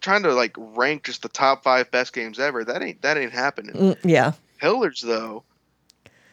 [0.00, 2.64] trying to like rank just the top five best games ever.
[2.64, 3.74] That ain't that ain't happening.
[3.74, 4.32] Mm, yeah.
[4.60, 5.44] Pillars though.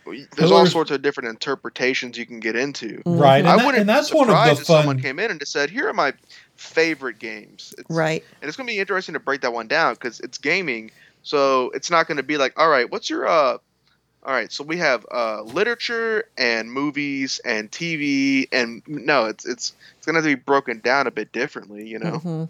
[0.06, 3.02] There's all sorts of different interpretations you can get into.
[3.06, 5.32] Right, and, I that- wouldn't and that's one of surprised the if someone came in
[5.32, 6.14] and just said, "Here are my
[6.56, 8.24] favorite games." It's, Right.
[8.42, 10.92] and it's gonna be interesting to break that one down because it's gaming,
[11.24, 13.58] so it's not gonna be like, all right, what's your uh,
[14.24, 19.74] all right, so we have uh literature and movies and TV and no, it's it's
[19.98, 22.18] it's gonna have to be broken down a bit differently, you know.
[22.20, 22.44] hmm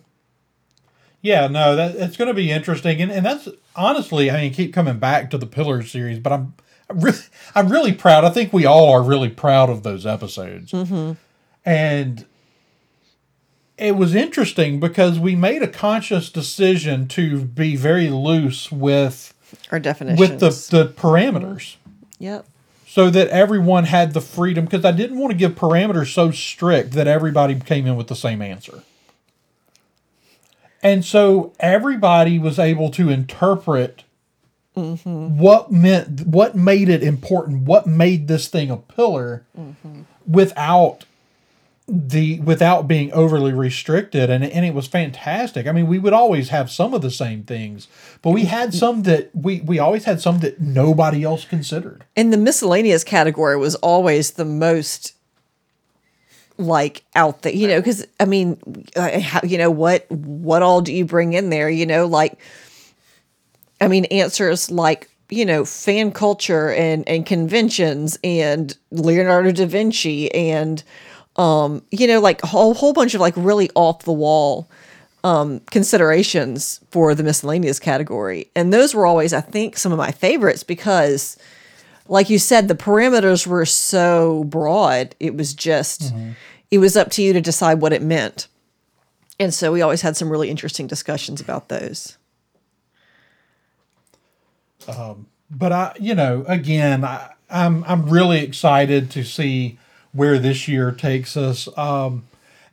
[1.22, 4.74] Yeah, no, that it's going to be interesting, and, and that's honestly, I mean, keep
[4.74, 6.54] coming back to the Pillars series, but I'm
[6.90, 7.18] I'm really,
[7.56, 8.24] I'm really proud.
[8.24, 11.14] I think we all are really proud of those episodes, hmm
[11.68, 12.26] and
[13.78, 19.34] it was interesting because we made a conscious decision to be very loose with
[19.72, 20.20] Our definitions.
[20.20, 21.76] with the the parameters.
[22.20, 22.46] Yep.
[22.88, 26.92] So that everyone had the freedom, because I didn't want to give parameters so strict
[26.92, 28.84] that everybody came in with the same answer.
[30.82, 34.05] And so everybody was able to interpret
[34.76, 39.46] what meant, what made it important, what made this thing a pillar
[40.28, 41.06] without
[41.88, 45.68] the without being overly restricted and and it was fantastic.
[45.68, 47.88] I mean, we would always have some of the same things,
[48.24, 52.04] but we had some that we we always had some that nobody else considered.
[52.16, 55.14] And the miscellaneous category was always the most
[56.58, 58.60] like out there, you know, because I mean,
[58.96, 61.70] uh, how, you know, what what all do you bring in there?
[61.70, 62.40] You know, like,
[63.86, 70.32] I mean, answers like you know fan culture and and conventions and Leonardo da Vinci
[70.34, 70.84] and
[71.36, 74.68] um you know like a whole whole bunch of like really off the wall
[75.24, 78.50] um considerations for the miscellaneous category.
[78.56, 81.38] And those were always i think some of my favorites because
[82.08, 85.16] like you said the parameters were so broad.
[85.20, 86.14] It was just
[86.72, 88.48] it was up to you to decide what it meant.
[89.40, 92.18] And so we always had some really interesting discussions about those
[94.88, 99.78] Um, but I, you know, again, I, I'm I'm really excited to see
[100.12, 101.68] where this year takes us.
[101.78, 102.26] Um,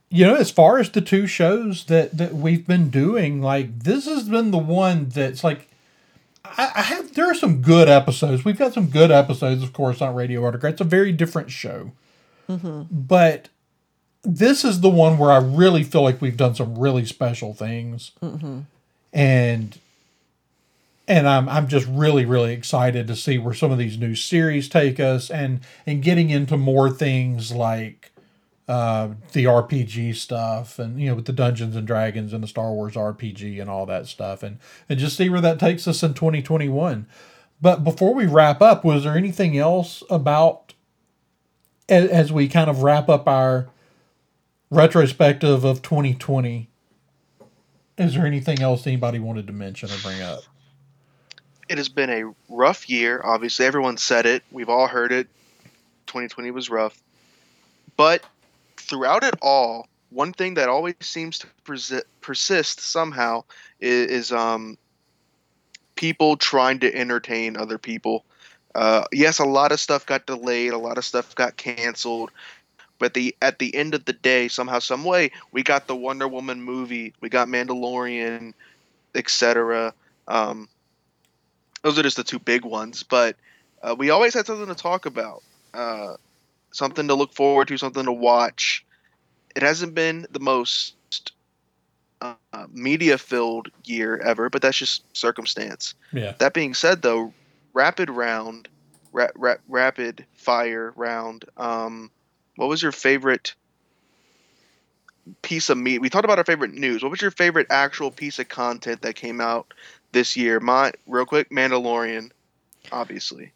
[0.09, 4.07] you know, as far as the two shows that that we've been doing, like this
[4.07, 5.69] has been the one that's like.
[6.45, 8.45] I, I have there are some good episodes.
[8.45, 10.73] We've got some good episodes, of course, on Radio Autocrat.
[10.73, 11.93] It's a very different show,
[12.49, 12.83] mm-hmm.
[12.91, 13.49] but
[14.25, 18.11] this is the one where I really feel like we've done some really special things,
[18.21, 18.61] mm-hmm.
[19.13, 19.79] and
[21.13, 24.67] and I'm I'm just really really excited to see where some of these new series
[24.67, 28.13] take us and and getting into more things like
[28.67, 32.73] uh, the RPG stuff and you know with the Dungeons and Dragons and the Star
[32.73, 34.59] Wars RPG and all that stuff and
[34.89, 37.07] and just see where that takes us in 2021.
[37.61, 40.73] But before we wrap up, was there anything else about
[41.91, 43.69] as, as we kind of wrap up our
[44.71, 46.71] retrospective of 2020?
[47.99, 50.41] Is there anything else anybody wanted to mention or bring up?
[51.69, 53.21] It has been a rough year.
[53.25, 54.43] Obviously, everyone said it.
[54.51, 55.29] We've all heard it.
[56.07, 57.01] 2020 was rough.
[57.97, 58.25] But
[58.77, 63.45] throughout it all, one thing that always seems to persi- persist somehow
[63.81, 64.77] is, is um,
[65.95, 68.25] people trying to entertain other people.
[68.75, 72.31] Uh, yes, a lot of stuff got delayed, a lot of stuff got canceled,
[72.99, 76.29] but the at the end of the day, somehow, some way, we got the Wonder
[76.29, 78.55] Woman movie, we got Mandalorian,
[79.15, 79.93] etc.
[80.29, 80.69] Um,
[81.83, 83.37] those are just the two big ones, but
[83.83, 85.43] uh, we always had something to talk about,
[85.75, 86.15] uh,
[86.73, 88.85] something to look forward to, something to watch.
[89.57, 90.95] It hasn't been the most
[92.21, 92.35] uh,
[92.71, 95.95] media-filled year ever, but that's just circumstance.
[96.13, 96.35] Yeah.
[96.39, 97.35] That being said, though,
[97.75, 98.69] rapid round,
[99.13, 101.45] ra- ra- rapid fire round.
[101.57, 102.11] Um,
[102.57, 103.55] what was your favorite
[105.43, 106.01] piece of meat?
[106.01, 107.03] We talked about our favorite news.
[107.03, 109.75] What was your favorite actual piece of content that came out
[110.13, 110.61] this year?
[110.61, 112.31] My real quick, Mandalorian,
[112.91, 113.53] obviously.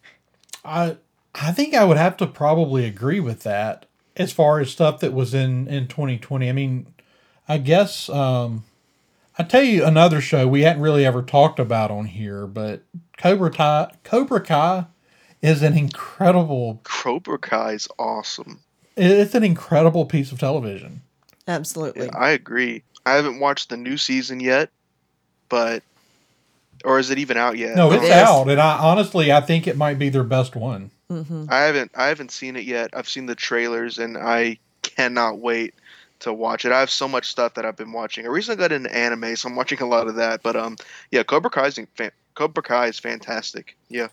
[0.65, 0.97] I
[1.35, 3.87] I think I would have to probably agree with that
[4.17, 6.49] as far as stuff that was in in 2020.
[6.49, 6.87] I mean,
[7.49, 8.65] I guess um
[9.39, 12.83] I tell you another show we hadn't really ever talked about on here, but
[13.19, 14.87] Cobra Kai Cobra Kai
[15.43, 18.61] is an incredible Cobra Kai is awesome.
[18.97, 21.03] it's an incredible piece of television.
[21.47, 22.11] Absolutely.
[22.11, 22.83] I agree.
[23.05, 24.71] I haven't watched the new season yet,
[25.49, 25.83] but
[26.85, 27.77] or is it even out yet?
[27.77, 30.91] No, it's don't out and I honestly I think it might be their best one.
[31.11, 32.91] hmm I haven't I haven't seen it yet.
[32.95, 35.75] I've seen the trailers and I cannot wait
[36.21, 36.73] to watch it.
[36.73, 38.25] I have so much stuff that I've been watching.
[38.25, 40.43] I recently got into anime, so I'm watching a lot of that.
[40.43, 40.77] But um,
[41.11, 43.77] yeah, Cobra Kai is fan- Cobra Kai is fantastic.
[43.89, 44.09] Yeah,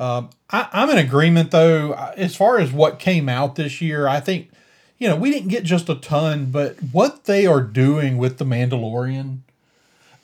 [0.00, 1.92] Um, I, I'm in agreement though.
[2.16, 4.50] As far as what came out this year, I think
[4.98, 8.44] you know we didn't get just a ton, but what they are doing with the
[8.44, 9.38] Mandalorian,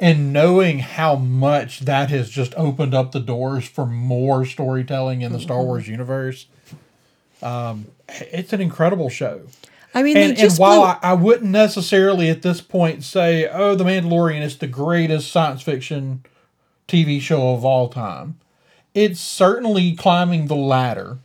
[0.01, 5.33] and knowing how much that has just opened up the doors for more storytelling in
[5.33, 6.47] the Star Wars universe.
[7.43, 9.43] Um, it's an incredible show.
[9.95, 13.75] I mean, And, and while blew- I, I wouldn't necessarily at this point say, oh,
[13.75, 16.25] The Mandalorian is the greatest science fiction
[16.89, 18.39] TV show of all time,
[18.95, 21.19] it's certainly climbing the ladder.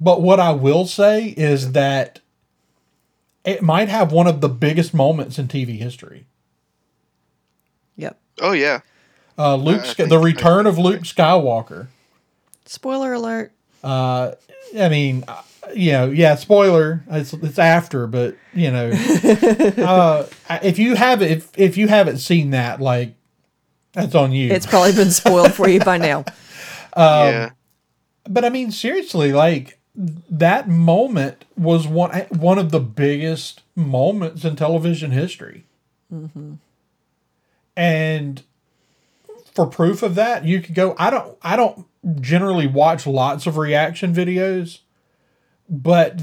[0.00, 2.20] But what I will say is that
[3.44, 6.26] it might have one of the biggest moments in TV history.
[8.38, 8.48] Yep.
[8.48, 8.80] oh yeah,
[9.38, 11.88] Uh, Luke, I Sk- think- the return of Luke Skywalker.
[12.64, 13.52] Spoiler alert.
[13.84, 14.32] Uh,
[14.78, 15.42] I mean, uh,
[15.74, 17.04] you know, yeah, spoiler.
[17.10, 18.90] It's it's after, but you know,
[19.78, 20.26] uh,
[20.62, 23.14] if you haven't if if you haven't seen that, like,
[23.92, 24.50] that's on you.
[24.52, 26.24] It's probably been spoiled for you by now.
[26.98, 27.50] Um, yeah.
[28.26, 34.56] but I mean, seriously, like that moment was one one of the biggest moments in
[34.56, 35.66] television history.
[37.76, 38.42] And
[39.54, 40.94] for proof of that, you could go.
[40.98, 41.36] I don't.
[41.42, 41.86] I don't
[42.20, 44.80] generally watch lots of reaction videos,
[45.68, 46.20] but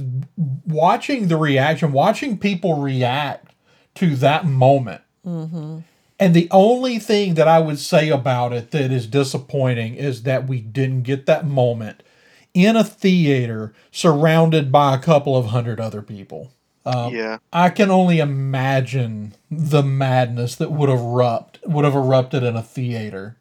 [0.66, 3.54] watching the reaction, watching people react
[3.96, 5.02] to that moment.
[5.26, 5.80] Mm-hmm.
[6.20, 10.48] And the only thing that I would say about it that is disappointing is that
[10.48, 12.04] we didn't get that moment
[12.54, 16.54] in a theater surrounded by a couple of hundred other people.
[16.86, 17.38] Uh, yeah.
[17.52, 23.38] I can only imagine the madness that would erupt would have erupted in a theater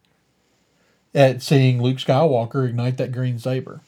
[1.15, 3.81] at seeing Luke Skywalker ignite that green saber.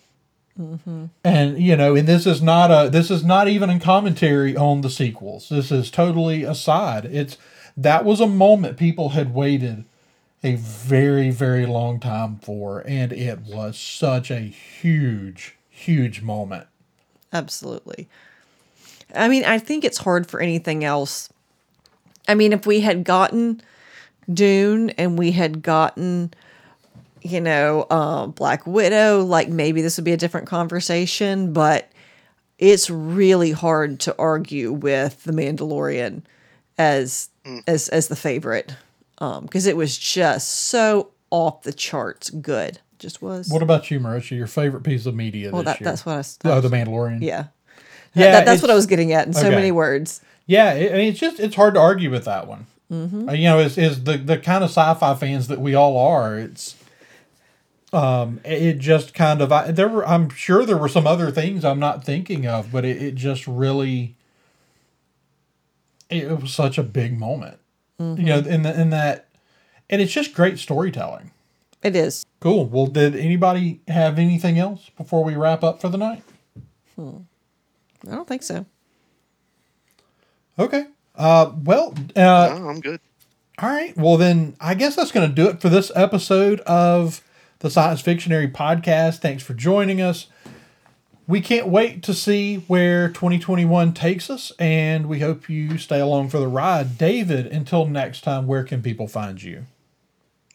[0.59, 1.07] Mm-hmm.
[1.25, 4.83] And you know, and this is not a this is not even a commentary on
[4.83, 5.49] the sequels.
[5.49, 7.05] This is totally aside.
[7.07, 7.37] It's
[7.77, 9.85] that was a moment people had waited
[10.43, 16.69] a very very long time for, and it was such a huge huge moment.
[17.33, 18.09] Absolutely.
[19.17, 21.31] I mean, I think it's hard for anything else.
[22.29, 23.61] I mean, if we had gotten
[24.33, 26.33] Dune and we had gotten,
[27.23, 31.91] you know, uh, Black Widow, like maybe this would be a different conversation, but
[32.59, 36.23] it's really hard to argue with The Mandalorian
[36.79, 37.29] as
[37.67, 38.75] as as the favorite
[39.19, 42.79] because it was just so off the charts good.
[42.99, 43.49] Just was.
[43.51, 44.37] What about you, Merisha?
[44.37, 45.85] Your favorite piece of media well, this that, year?
[45.91, 46.19] that's what I.
[46.21, 47.21] s- Oh, the Mandalorian.
[47.23, 47.47] yeah.
[48.15, 49.55] Yeah, That- that's what I was getting at in so okay.
[49.55, 50.21] many words.
[50.47, 52.67] Yeah, it, I mean, it's just it's hard to argue with that one.
[52.93, 53.31] Mm-hmm.
[53.31, 56.39] you know, is is the the kind of sci-fi fans that we all are.
[56.39, 56.77] It's
[57.95, 60.07] um, it just kind of I, there were.
[60.07, 63.47] I'm sure there were some other things I'm not thinking of, but it, it just
[63.47, 64.17] really
[66.11, 67.59] it, was such a big moment.
[67.99, 69.29] You know, in the, in that,
[69.89, 71.31] and it's just great storytelling.
[71.83, 72.27] It is.
[72.41, 72.67] Cool.
[72.67, 76.23] Well, did anybody have anything else before we wrap up for the night?
[78.09, 78.67] I don't think so.
[80.59, 80.87] Okay.
[81.17, 83.01] Uh, well, uh, No, I'm good.
[83.59, 83.97] All right.
[83.97, 87.23] Well, then I guess that's going to do it for this episode of
[87.61, 89.19] the Science Fictionary podcast.
[89.19, 90.27] Thanks for joining us.
[91.27, 96.29] We can't wait to see where 2021 takes us, and we hope you stay along
[96.29, 96.99] for the ride.
[96.99, 99.65] David, until next time, where can people find you?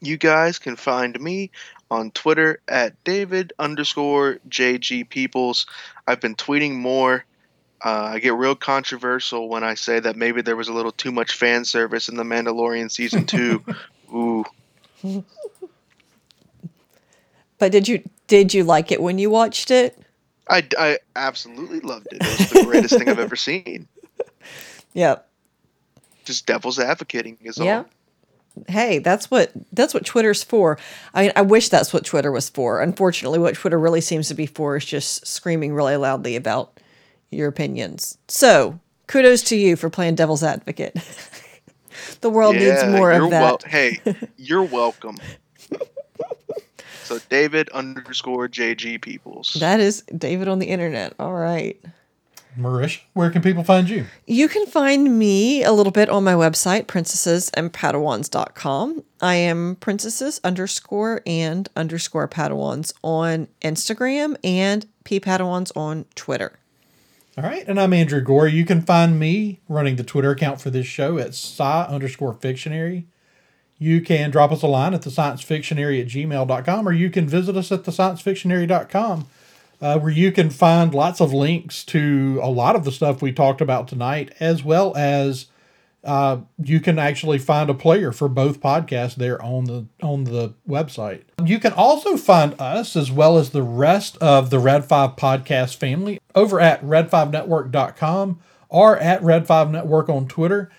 [0.02, 1.50] You guys can find me
[1.89, 5.66] on Twitter at David underscore JG Peoples.
[6.06, 7.26] I've been tweeting more.
[7.84, 11.11] Uh, I get real controversial when I say that maybe there was a little too
[11.11, 13.63] much fan service in The Mandalorian season two.
[14.13, 14.43] Ooh,
[17.57, 19.97] But did you did you like it when you watched it?
[20.49, 22.21] I, I absolutely loved it.
[22.21, 23.88] It was the greatest thing I've ever seen.
[24.93, 25.30] Yep.
[26.25, 27.65] Just devil's advocating is all.
[27.67, 27.84] Yeah.
[28.67, 30.80] Hey, that's what that's what Twitter's for.
[31.13, 32.82] I mean, I wish that's what Twitter was for.
[32.82, 36.78] Unfortunately, what Twitter really seems to be for is just screaming really loudly about
[37.32, 38.17] your opinions.
[38.27, 40.95] So, kudos to you for playing devil's advocate.
[42.21, 43.41] the world needs more of that.
[43.41, 43.99] wel- hey,
[44.38, 45.17] you're welcome.
[47.09, 49.57] So David underscore JG Peoples.
[49.59, 51.15] That is David on the internet.
[51.17, 51.84] All right.
[52.55, 54.05] Marish, where can people find you?
[54.27, 59.03] You can find me a little bit on my website, princessesandpadawans.com.
[59.21, 66.59] I am princesses underscore and underscore padawans on Instagram and p padawans on Twitter.
[67.39, 68.49] All right, and I'm Andrew Gore.
[68.49, 73.07] You can find me running the Twitter account for this show at sci underscore fictionary.
[73.77, 77.55] You can drop us a line at the sciencefictionary at gmail.com or you can visit
[77.55, 79.25] us at the sciencefictionary.com
[79.81, 83.31] uh, where you can find lots of links to a lot of the stuff we
[83.31, 85.45] talked about tonight, as well as
[86.04, 90.54] uh, you can actually find a player for both podcasts there on the on the
[90.68, 91.24] website.
[91.43, 95.76] You can also find us as well as the rest of the Red 5 podcast
[95.76, 98.39] family over at red5network.com
[98.70, 100.72] or at Red 5 Network on Twitter.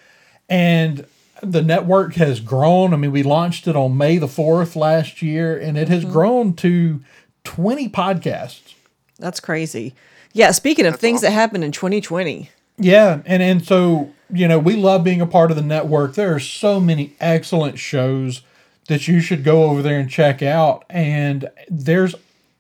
[0.49, 1.07] And
[1.43, 2.95] the network has grown.
[2.95, 6.55] I mean, we launched it on May the 4th last year and it has grown
[6.55, 7.03] to
[7.45, 8.75] 20 podcasts.
[9.19, 9.95] That's crazy.
[10.33, 12.51] Yeah, speaking of That's things that happened in 2020.
[12.81, 16.15] Yeah, and and so you know we love being a part of the network.
[16.15, 18.43] There are so many excellent shows
[18.91, 20.85] that you should go over there and check out.
[20.91, 22.15] And there's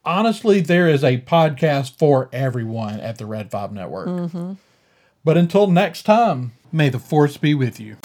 [0.04, 4.06] honestly there is a podcast for everyone at the Red Five Network.
[4.06, 4.52] Mm-hmm.
[5.24, 7.96] But until next time, may the force be with you.